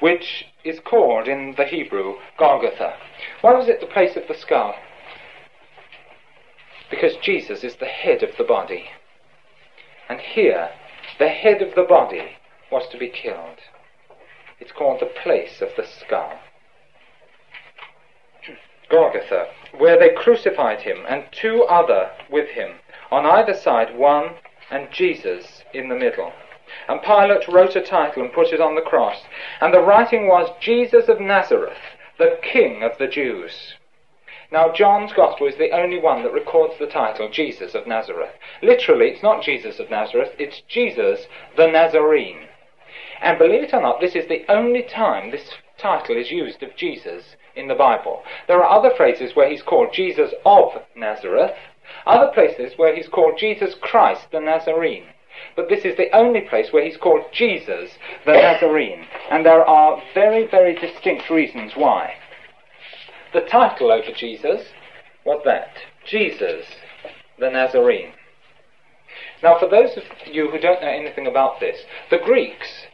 [0.00, 2.94] which is called in the Hebrew Golgotha.
[3.40, 4.74] Why was it the place of the skull?
[6.90, 8.90] Because Jesus is the head of the body.
[10.08, 10.70] And here,
[11.18, 12.37] the head of the body
[12.70, 13.58] was to be killed.
[14.60, 16.38] It's called the place of the skull.
[18.90, 22.76] Golgotha, where they crucified him, and two other with him,
[23.10, 24.37] on either side one,
[24.70, 26.32] and Jesus in the middle.
[26.88, 29.22] And Pilate wrote a title and put it on the cross.
[29.60, 31.78] And the writing was Jesus of Nazareth,
[32.18, 33.74] the King of the Jews.
[34.53, 38.34] Now, John's Gospel is the only one that records the title Jesus of Nazareth.
[38.62, 41.26] Literally, it's not Jesus of Nazareth, it's Jesus
[41.57, 42.47] the Nazarene.
[43.20, 46.76] And believe it or not, this is the only time this title is used of
[46.76, 48.22] Jesus in the Bible.
[48.47, 51.57] There are other phrases where he's called Jesus of Nazareth,
[52.07, 55.07] other places where he's called Jesus Christ the Nazarene.
[55.57, 57.91] But this is the only place where he's called Jesus
[58.26, 59.07] the Nazarene.
[59.30, 62.14] And there are very, very distinct reasons why.
[63.32, 64.68] The title over Jesus
[65.24, 65.70] was that
[66.07, 66.66] Jesus
[67.39, 68.12] the Nazarene.
[69.43, 72.87] Now, for those of you who don't know anything about this, the Greeks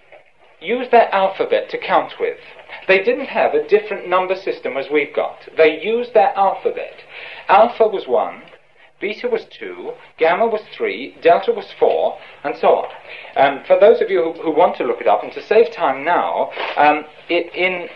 [0.60, 2.38] used their alphabet to count with.
[2.86, 5.48] They didn't have a different number system as we've got.
[5.56, 6.94] They used their alphabet.
[7.48, 8.42] Alpha was one,
[9.00, 12.88] beta was 2, gamma was 3, delta was 4, and so on.
[13.36, 15.72] Um, for those of you who, who, want to look it up, and to save
[15.72, 17.88] time now, um, it, in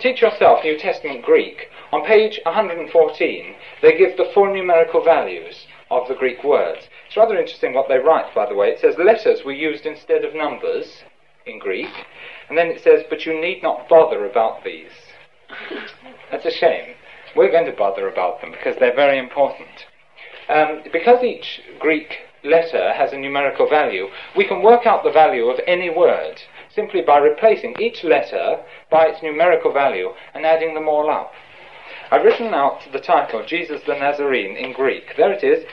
[0.00, 6.06] Teach Yourself New Testament Greek, on page 114, they give the full numerical values of
[6.08, 6.88] the Greek words.
[7.06, 8.68] It's rather interesting what they write, by the way.
[8.68, 11.02] It says letters were used instead of numbers
[11.46, 11.88] in Greek,
[12.48, 14.92] and then it says, but you need not bother about these.
[16.30, 16.94] That's a shame.
[17.34, 19.86] We're going to bother about them because they're very important.
[20.48, 25.46] Um, because each Greek letter has a numerical value, we can work out the value
[25.48, 26.40] of any word
[26.74, 31.32] simply by replacing each letter by its numerical value and adding them all up.
[32.10, 35.14] I've written out the title, Jesus the Nazarene, in Greek.
[35.16, 35.64] There it is,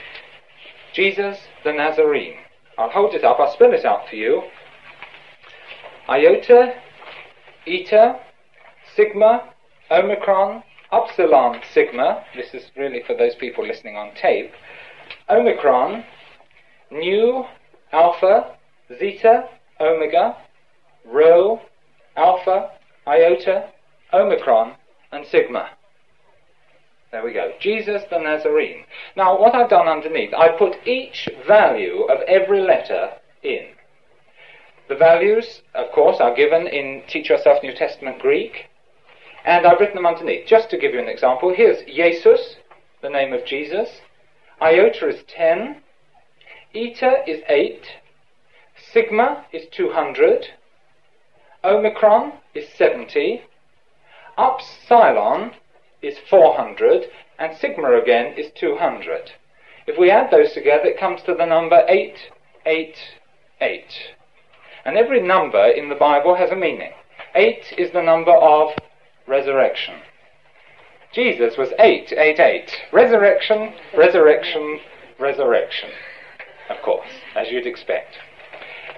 [0.92, 2.38] Jesus the Nazarene.
[2.76, 4.42] I'll hold it up, I'll spell it out for you.
[6.08, 6.74] Iota,
[7.66, 8.20] Eta,
[8.94, 9.52] Sigma,
[9.90, 10.62] Omicron,
[10.96, 12.24] Upsilon, Sigma.
[12.34, 14.50] This is really for those people listening on tape.
[15.28, 16.04] Omicron,
[16.90, 17.44] Nu,
[17.92, 18.56] Alpha,
[18.98, 20.36] Zeta, Omega,
[21.04, 21.60] Rho,
[22.16, 22.70] Alpha,
[23.06, 23.68] Iota,
[24.14, 24.76] Omicron,
[25.12, 25.68] and Sigma.
[27.12, 27.52] There we go.
[27.60, 28.84] Jesus the Nazarene.
[29.16, 33.10] Now, what I've done underneath, I put each value of every letter
[33.42, 33.66] in.
[34.88, 38.66] The values, of course, are given in Teach Yourself New Testament Greek,
[39.46, 40.46] and I've written them underneath.
[40.46, 42.56] Just to give you an example, here's Jesus,
[43.00, 44.00] the name of Jesus.
[44.60, 45.82] Iota is 10.
[46.74, 47.80] Eta is 8.
[48.92, 50.48] Sigma is 200.
[51.62, 53.42] Omicron is 70.
[54.36, 55.52] Upsilon
[56.02, 57.04] is 400.
[57.38, 59.30] And sigma again is 200.
[59.86, 62.96] If we add those together, it comes to the number 888.
[64.84, 66.90] And every number in the Bible has a meaning.
[67.36, 68.72] Eight is the number of
[69.26, 69.94] resurrection.
[71.12, 72.70] Jesus was 888.
[72.92, 74.80] Resurrection, resurrection,
[75.18, 75.90] resurrection.
[76.68, 78.18] Of course, as you'd expect.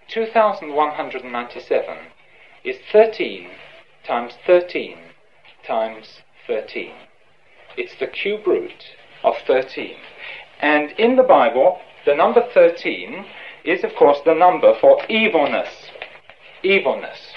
[0.09, 1.99] 2,197
[2.65, 3.51] is 13
[4.07, 4.99] times 13
[5.67, 6.93] times 13.
[7.77, 9.97] It's the cube root of 13.
[10.61, 13.25] And in the Bible, the number 13
[13.65, 15.91] is, of course, the number for evilness.
[16.63, 17.33] Evilness.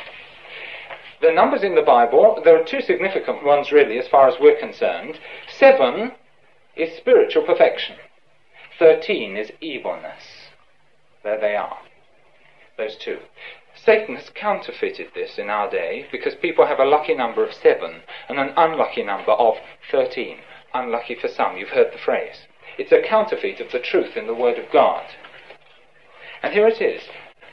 [1.21, 4.59] The numbers in the Bible, there are two significant ones, really, as far as we're
[4.59, 5.19] concerned.
[5.47, 6.13] Seven
[6.75, 7.97] is spiritual perfection,
[8.79, 10.49] 13 is evilness.
[11.23, 11.77] There they are.
[12.77, 13.19] Those two.
[13.75, 18.01] Satan has counterfeited this in our day because people have a lucky number of seven
[18.27, 19.55] and an unlucky number of
[19.91, 20.39] 13.
[20.73, 22.47] Unlucky for some, you've heard the phrase.
[22.77, 25.05] It's a counterfeit of the truth in the Word of God.
[26.43, 27.03] And here it is.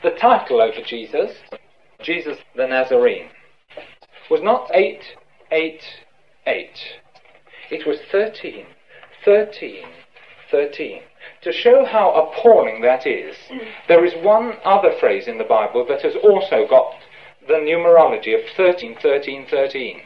[0.01, 1.37] The title over Jesus,
[2.01, 3.29] Jesus the Nazarene,
[4.29, 6.69] was not 888.
[7.69, 8.65] It was 13,
[9.25, 9.83] 13,
[10.49, 11.01] 13
[11.41, 13.35] to show how appalling that is,
[13.87, 16.93] there is one other phrase in the Bible that has also got
[17.47, 20.01] the numerology of 13, 13, 13.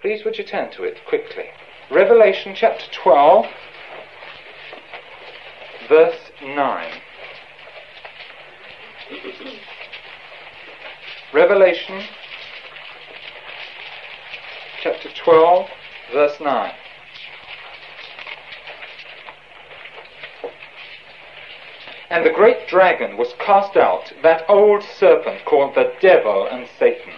[0.00, 1.46] Please would you turn to it quickly.
[1.90, 3.46] Revelation chapter 12,
[5.88, 6.92] verse 9.
[11.32, 12.02] Revelation
[14.82, 15.68] chapter 12,
[16.12, 16.72] verse 9.
[22.08, 27.12] And the great dragon was cast out, that old serpent called the devil and Satan.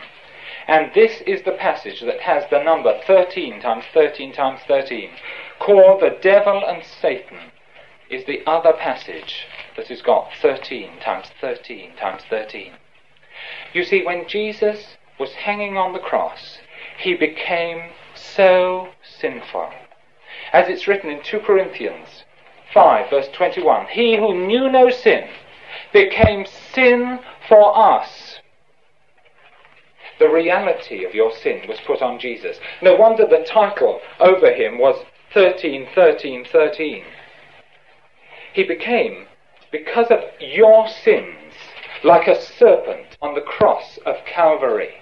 [0.67, 5.11] And this is the passage that has the number 13 times 13 times 13.
[5.59, 7.53] Called the devil and Satan
[8.11, 9.47] is the other passage
[9.77, 12.73] that has got 13 times 13 times 13.
[13.73, 16.59] You see, when Jesus was hanging on the cross,
[16.99, 19.71] he became so sinful.
[20.53, 22.25] As it's written in 2 Corinthians
[22.73, 25.29] 5, verse 21, he who knew no sin
[25.93, 28.41] became sin for us.
[30.19, 32.59] The reality of your sin was put on Jesus.
[32.83, 37.05] No wonder the title over him was 13, 13, 13.
[38.53, 39.27] He became,
[39.71, 41.53] because of your sins,
[42.05, 44.95] like a serpent on the cross of Calvary.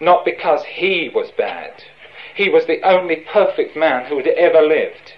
[0.00, 1.82] not because he was bad.
[2.34, 5.12] He was the only perfect man who had ever lived.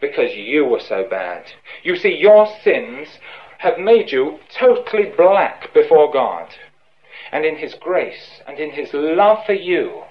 [0.00, 1.52] Because you were so bad.
[1.84, 3.18] You see, your sins
[3.58, 6.48] have made you totally black before God.
[7.30, 10.02] And in His grace and in His love for you,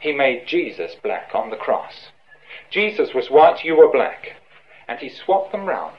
[0.00, 2.10] He made Jesus black on the cross.
[2.70, 4.36] Jesus was white, you were black.
[4.90, 5.96] And He swapped them round.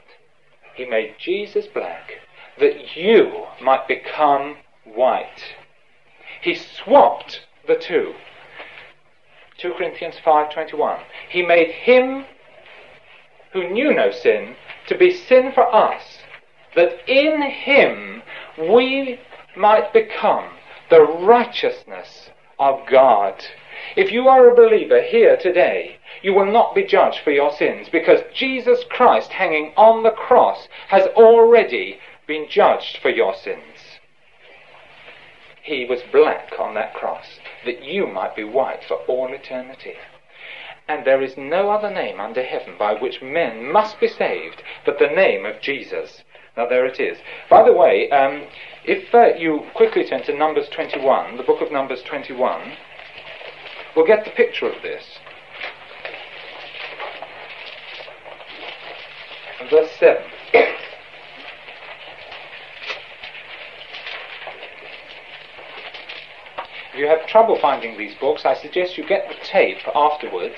[0.74, 2.12] He made Jesus black
[2.60, 5.54] that you might become white.
[6.42, 8.14] He swapped the two.
[9.56, 11.00] 2 Corinthians 5:21.
[11.30, 12.26] He made him
[13.52, 14.56] who knew no sin
[14.88, 16.18] to be sin for us,
[16.74, 18.22] that in him
[18.58, 19.20] we
[19.56, 20.50] might become
[20.90, 23.42] the righteousness of God.
[23.96, 27.88] If you are a believer here today, you will not be judged for your sins
[27.90, 33.98] because Jesus Christ hanging on the cross has already been judged for your sins.
[35.62, 39.94] He was black on that cross that you might be white for all eternity.
[40.88, 44.98] And there is no other name under heaven by which men must be saved but
[44.98, 46.24] the name of Jesus.
[46.56, 47.18] Now there it is.
[47.48, 48.48] By the way, um,
[48.84, 52.76] if uh, you quickly turn to Numbers 21, the book of Numbers 21,
[53.94, 55.18] we'll get the picture of this.
[59.72, 60.22] Verse 7.
[66.92, 70.56] If you have trouble finding these books, I suggest you get the tape afterwards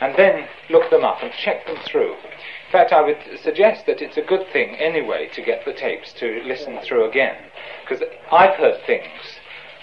[0.00, 2.14] and then look them up and check them through.
[2.14, 6.14] In fact, I would suggest that it's a good thing anyway to get the tapes
[6.14, 7.36] to listen through again,
[7.82, 8.02] because
[8.32, 9.40] I've heard things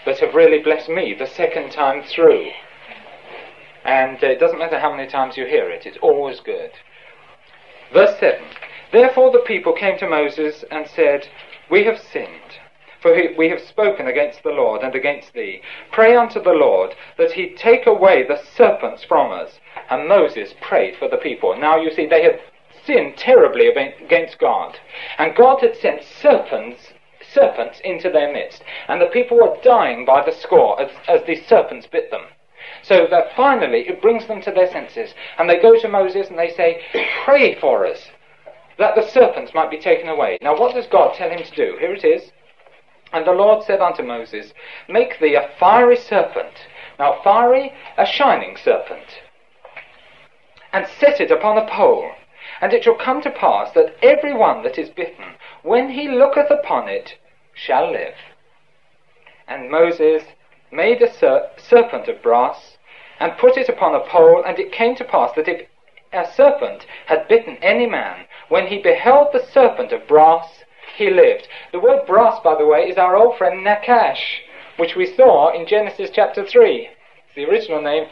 [0.08, 2.50] that have really blessed me the second time through.
[3.86, 6.72] And uh, it doesn't matter how many times you hear it, it's always good.
[7.94, 8.42] Verse 7
[8.92, 11.28] Therefore the people came to Moses and said,
[11.70, 12.60] We have sinned
[13.02, 15.62] for we have spoken against the Lord and against thee.
[15.92, 19.60] Pray unto the Lord that he take away the serpents from us.
[19.90, 21.58] And Moses prayed for the people.
[21.58, 22.40] Now you see, they had
[22.86, 24.78] sinned terribly against God.
[25.18, 26.94] And God had sent serpents
[27.34, 28.62] serpents into their midst.
[28.88, 32.26] And the people were dying by the score as, as these serpents bit them.
[32.84, 35.14] So that finally it brings them to their senses.
[35.38, 36.82] And they go to Moses and they say,
[37.24, 38.10] Pray for us
[38.82, 40.38] that the serpents might be taken away.
[40.42, 41.78] Now what does God tell him to do?
[41.80, 42.32] Here it is.
[43.14, 44.54] And the Lord said unto Moses,
[44.88, 46.68] Make thee a fiery serpent.
[46.98, 49.22] Now, fiery, a shining serpent.
[50.72, 52.12] And set it upon a pole.
[52.62, 56.50] And it shall come to pass that every one that is bitten, when he looketh
[56.50, 57.18] upon it,
[57.54, 58.16] shall live.
[59.48, 60.24] And Moses
[60.72, 62.78] made a ser- serpent of brass,
[63.20, 65.68] and put it upon a pole, and it came to pass that if
[66.14, 70.46] a serpent had bitten any man, when he beheld the serpent of brass,
[70.98, 71.48] he lived.
[71.72, 74.42] The word brass, by the way, is our old friend Nakash,
[74.76, 76.90] which we saw in Genesis chapter 3.
[77.28, 78.08] It's the original name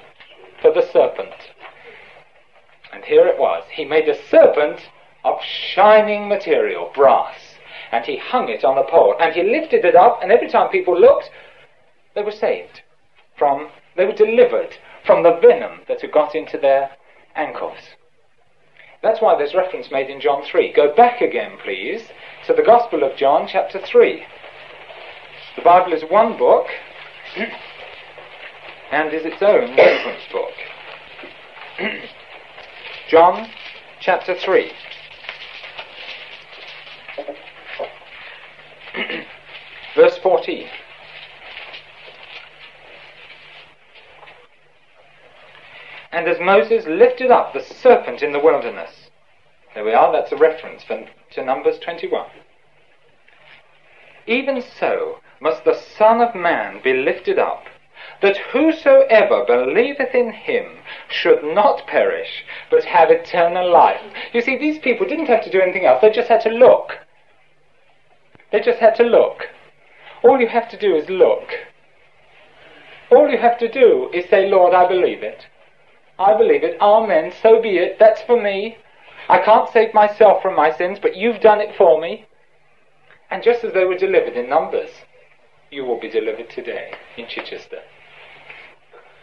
[0.61, 1.33] for the serpent.
[2.93, 3.65] And here it was.
[3.69, 4.79] He made a serpent
[5.25, 7.55] of shining material, brass,
[7.91, 10.69] and he hung it on a pole, and he lifted it up, and every time
[10.69, 11.29] people looked,
[12.15, 12.81] they were saved
[13.37, 16.91] from, they were delivered from the venom that had got into their
[17.35, 17.98] ankles.
[19.01, 20.73] That's why there's reference made in John 3.
[20.73, 22.01] Go back again, please,
[22.47, 24.23] to the Gospel of John, chapter 3.
[25.55, 26.65] The Bible is one book
[28.91, 30.51] and is its own reference book.
[33.09, 33.49] John,
[34.01, 34.71] chapter 3.
[39.95, 40.67] Verse 14.
[46.11, 49.09] And as Moses lifted up the serpent in the wilderness,
[49.75, 52.27] there we are, that's a reference for, to Numbers 21.
[54.25, 57.65] Even so must the Son of Man be lifted up,
[58.21, 64.01] that whosoever believeth in him should not perish, but have eternal life.
[64.33, 66.97] You see, these people didn't have to do anything else, they just had to look.
[68.51, 69.47] They just had to look.
[70.23, 71.49] All you have to do is look.
[73.11, 75.45] All you have to do is say, Lord, I believe it.
[76.19, 76.77] I believe it.
[76.81, 77.31] Amen.
[77.41, 77.97] So be it.
[77.97, 78.77] That's for me.
[79.29, 82.25] I can't save myself from my sins, but you've done it for me.
[83.31, 84.89] And just as they were delivered in Numbers,
[85.71, 87.79] you will be delivered today in Chichester.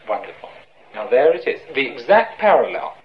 [0.07, 0.49] Wonderful.
[0.95, 1.59] Now there it is.
[1.75, 2.95] The exact parallel.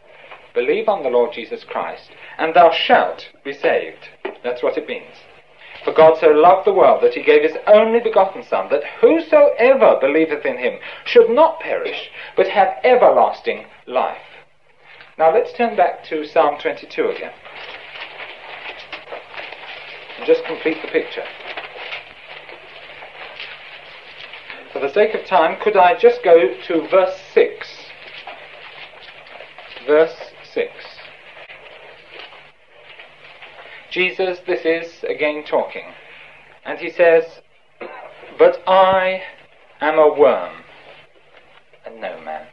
[0.55, 4.09] Believe on the Lord Jesus Christ, and thou shalt be saved.
[4.45, 5.17] That's what it means.
[5.85, 9.99] For God so loved the world that he gave his only begotten Son, that whosoever
[10.01, 14.23] believeth in him should not perish, but have everlasting life.
[15.19, 17.33] Now let's turn back to Psalm 22 again.
[20.19, 21.25] And just complete the picture.
[24.73, 27.69] For the sake of time, could I just go to verse 6?
[29.87, 30.92] Verse 6.
[33.93, 35.93] Jesus, this is again talking,
[36.65, 37.25] and he says,
[38.39, 39.21] But I
[39.83, 40.65] am a worm
[41.85, 42.47] and no man.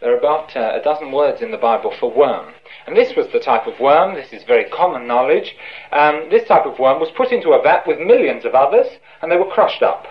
[0.00, 2.54] There are about uh, a dozen words in the Bible for worm.
[2.86, 5.54] And this was the type of worm, this is very common knowledge.
[5.92, 8.86] Um, this type of worm was put into a vat with millions of others,
[9.20, 10.06] and they were crushed up.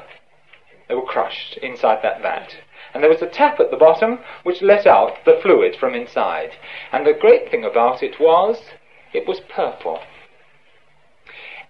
[0.87, 2.57] They were crushed inside that vat.
[2.93, 6.51] And there was a tap at the bottom which let out the fluid from inside.
[6.91, 8.61] And the great thing about it was,
[9.13, 9.99] it was purple.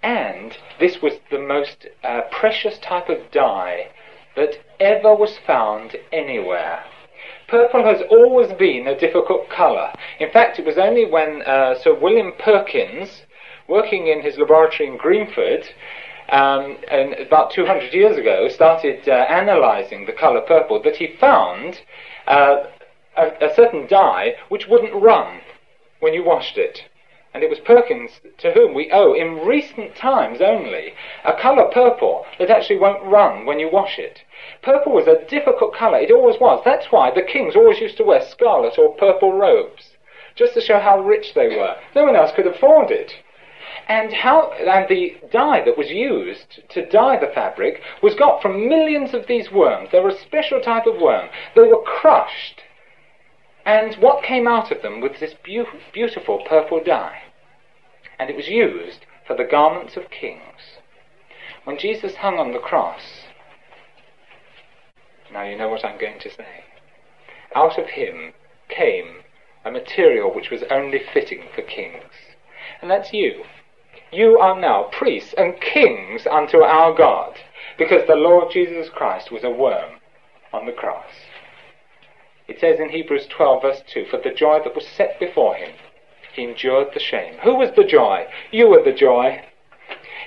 [0.01, 3.89] And this was the most uh, precious type of dye
[4.35, 6.83] that ever was found anywhere.
[7.47, 9.91] Purple has always been a difficult colour.
[10.19, 13.23] In fact, it was only when uh, Sir William Perkins,
[13.67, 15.65] working in his laboratory in Greenford,
[16.29, 21.81] um, and about 200 years ago, started uh, analysing the colour purple, that he found
[22.27, 22.67] uh,
[23.17, 25.41] a, a certain dye which wouldn't run
[25.99, 26.88] when you washed it.
[27.33, 32.25] And it was Perkins to whom we owe, in recent times only, a colour purple
[32.39, 34.23] that actually won't run when you wash it.
[34.63, 35.99] Purple was a difficult colour.
[35.99, 36.61] It always was.
[36.65, 39.95] That's why the kings always used to wear scarlet or purple robes,
[40.35, 41.75] just to show how rich they were.
[41.95, 43.13] No one else could afford it.
[43.87, 48.67] And how and the dye that was used to dye the fabric was got from
[48.67, 49.89] millions of these worms.
[49.91, 51.29] They were a special type of worm.
[51.55, 52.63] They were crushed.
[53.65, 57.23] And what came out of them was this be- beautiful purple dye.
[58.17, 60.79] And it was used for the garments of kings.
[61.63, 63.01] When Jesus hung on the cross,
[65.31, 66.63] now you know what I'm going to say.
[67.53, 68.33] Out of him
[68.69, 69.23] came
[69.65, 72.13] a material which was only fitting for kings.
[72.81, 73.43] And that's you.
[74.11, 77.35] You are now priests and kings unto our God,
[77.77, 79.99] because the Lord Jesus Christ was a worm
[80.51, 81.11] on the cross.
[82.49, 85.71] It says in Hebrews 12, verse 2 For the joy that was set before him,
[86.33, 87.35] he endured the shame.
[87.43, 88.25] Who was the joy?
[88.51, 89.43] You were the joy.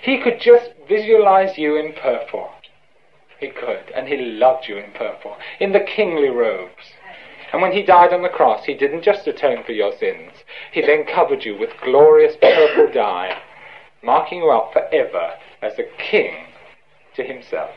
[0.02, 2.50] He could just visualize you in purple.
[3.40, 6.92] He could, and he loved you in purple, in the kingly robes.
[7.52, 10.32] And when he died on the cross, he didn't just atone for your sins,
[10.70, 13.42] he then covered you with glorious purple dye,
[14.00, 16.46] marking you out forever as a king
[17.16, 17.74] to himself.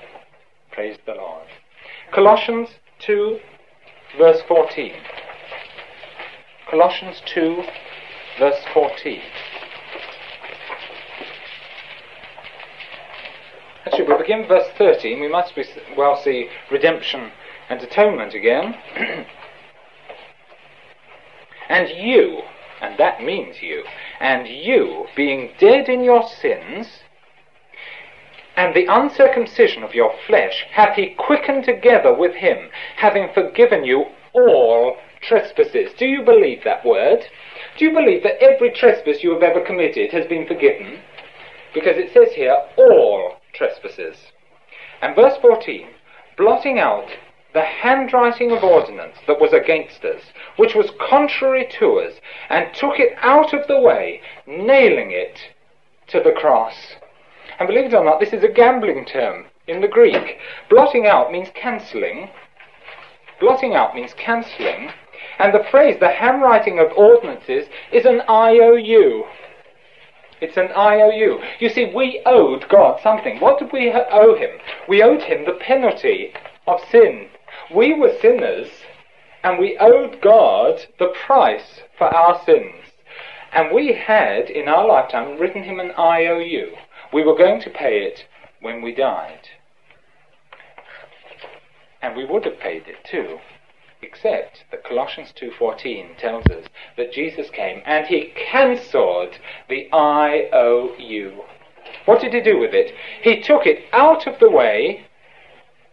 [0.72, 1.48] Praise the Lord.
[2.12, 2.70] Colossians
[3.00, 3.40] 2,
[4.18, 4.94] verse 14.
[6.70, 7.64] Colossians 2,
[8.40, 9.22] verse 14.
[13.86, 15.20] Actually, we'll begin verse 13.
[15.20, 15.64] We must be,
[15.96, 17.32] well see redemption
[17.70, 18.76] and atonement again.
[21.70, 22.42] and you,
[22.82, 23.84] and that means you,
[24.20, 26.88] and you, being dead in your sins,
[28.56, 34.06] and the uncircumcision of your flesh, hath he quickened together with him, having forgiven you
[34.34, 35.92] all trespasses.
[35.98, 37.26] Do you believe that word?
[37.78, 41.00] Do you believe that every trespass you have ever committed has been forgiven?
[41.74, 44.16] Because it says here, all trespasses.
[45.02, 45.88] And verse 14,
[46.38, 47.10] blotting out
[47.54, 50.22] the handwriting of ordinance that was against us,
[50.58, 52.14] which was contrary to us,
[52.50, 55.40] and took it out of the way, nailing it
[56.08, 56.76] to the cross.
[57.60, 60.40] And believe it or not, this is a gambling term in the Greek.
[60.70, 62.30] Blotting out means cancelling.
[63.40, 64.92] Blotting out means cancelling.
[65.40, 69.26] And the phrase, the handwriting of ordinances, is an IOU.
[70.42, 71.42] It's an IOU.
[71.60, 73.40] You see, we owed God something.
[73.40, 74.60] What did we owe Him?
[74.88, 76.34] We owed Him the penalty
[76.68, 77.30] of sin.
[77.74, 78.68] We were sinners,
[79.44, 82.92] and we owed God the price for our sins.
[83.54, 86.76] And we had, in our lifetime, written Him an IOU.
[87.14, 88.26] We were going to pay it
[88.62, 89.48] when we died.
[92.02, 93.40] And we would have paid it too
[94.02, 96.66] except that Colossians 2.14 tells us
[96.98, 101.44] that Jesus came and he cancelled the IOU.
[102.06, 102.94] What did he do with it?
[103.22, 105.08] He took it out of the way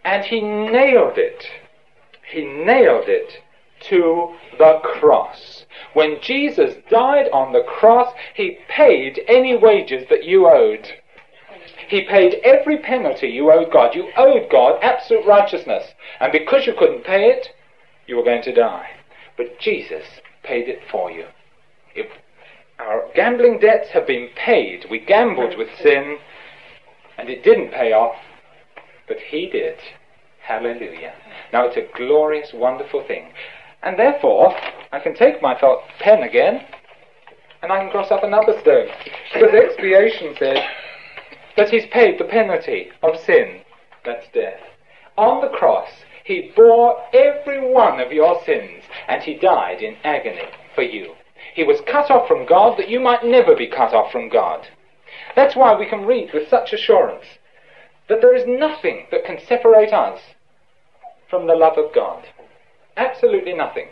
[0.05, 1.47] and he nailed it.
[2.31, 3.43] He nailed it
[3.89, 5.65] to the cross.
[5.93, 10.89] When Jesus died on the cross, he paid any wages that you owed.
[11.89, 13.95] He paid every penalty you owed God.
[13.95, 15.85] You owed God absolute righteousness.
[16.21, 17.49] And because you couldn't pay it,
[18.07, 18.91] you were going to die.
[19.37, 20.05] But Jesus
[20.43, 21.27] paid it for you.
[21.95, 22.07] If
[22.79, 26.19] our gambling debts have been paid, we gambled with sin,
[27.19, 28.17] and it didn't pay off,
[29.07, 29.79] but He did.
[30.43, 31.15] Hallelujah.
[31.53, 33.33] Now it's a glorious, wonderful thing.
[33.83, 34.55] And therefore,
[34.91, 36.67] I can take my thought pen again,
[37.63, 38.89] and I can cross up another stone.
[39.33, 40.59] Because expiation says
[41.57, 43.63] that He's paid the penalty of sin,
[44.05, 44.61] that's death.
[45.17, 45.91] On the cross,
[46.25, 51.15] he bore every one of your sins, and he died in agony for you.
[51.55, 54.69] He was cut off from God that you might never be cut off from God.
[55.35, 57.25] That's why we can read with such assurance
[58.09, 60.21] that there is nothing that can separate us
[61.29, 62.27] from the love of God.
[62.97, 63.89] Absolutely nothing.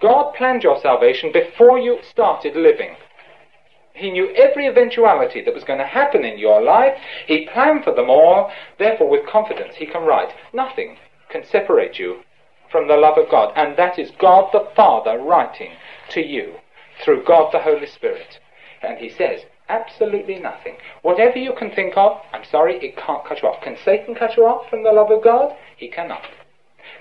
[0.00, 2.96] God planned your salvation before you started living.
[3.96, 6.94] He knew every eventuality that was going to happen in your life.
[7.26, 8.50] He planned for them all.
[8.78, 10.98] Therefore, with confidence, he can write, nothing
[11.30, 12.20] can separate you
[12.70, 13.52] from the love of God.
[13.56, 15.72] And that is God the Father writing
[16.10, 16.56] to you
[17.02, 18.38] through God the Holy Spirit.
[18.82, 20.76] And he says, absolutely nothing.
[21.02, 23.62] Whatever you can think of, I'm sorry, it can't cut you off.
[23.62, 25.56] Can Satan cut you off from the love of God?
[25.76, 26.22] He cannot.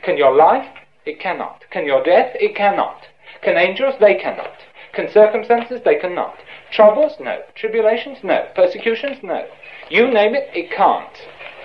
[0.03, 0.67] Can your life?
[1.05, 1.65] It cannot.
[1.71, 2.35] Can your death?
[2.35, 3.01] It cannot.
[3.43, 3.95] Can angels?
[3.99, 4.53] They cannot.
[4.95, 5.81] Can circumstances?
[5.83, 6.37] They cannot.
[6.71, 7.13] Troubles?
[7.19, 7.41] No.
[7.53, 8.19] Tribulations?
[8.23, 8.47] No.
[8.55, 9.17] Persecutions?
[9.21, 9.45] No.
[9.89, 11.17] You name it, it can't.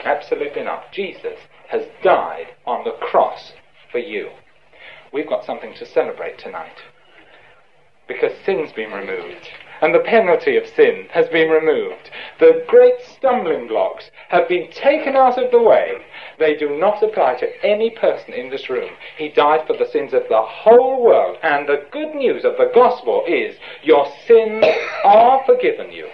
[0.04, 0.92] Absolutely not.
[0.92, 3.52] Jesus has died on the cross
[3.92, 4.30] for you.
[5.12, 6.82] We've got something to celebrate tonight.
[8.08, 9.48] Because sin's been removed
[9.80, 12.10] and the penalty of sin has been removed.
[12.38, 16.04] The great stumbling blocks have been taken out of the way.
[16.38, 18.90] They do not apply to any person in this room.
[19.16, 22.70] He died for the sins of the whole world, and the good news of the
[22.74, 24.64] gospel is your sins
[25.04, 26.08] are forgiven you.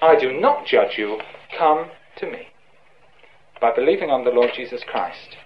[0.00, 1.20] I do not judge you.
[1.56, 1.86] Come
[2.16, 2.48] to me.
[3.60, 5.36] By believing on the Lord Jesus Christ,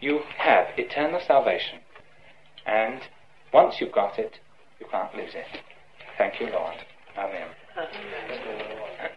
[0.00, 1.78] you have eternal salvation.
[2.66, 3.02] And
[3.52, 4.40] once you've got it,
[4.80, 5.60] you can't lose it.
[6.22, 6.76] Thank you, Lord.
[7.18, 7.48] Amen.
[7.76, 9.10] Amen.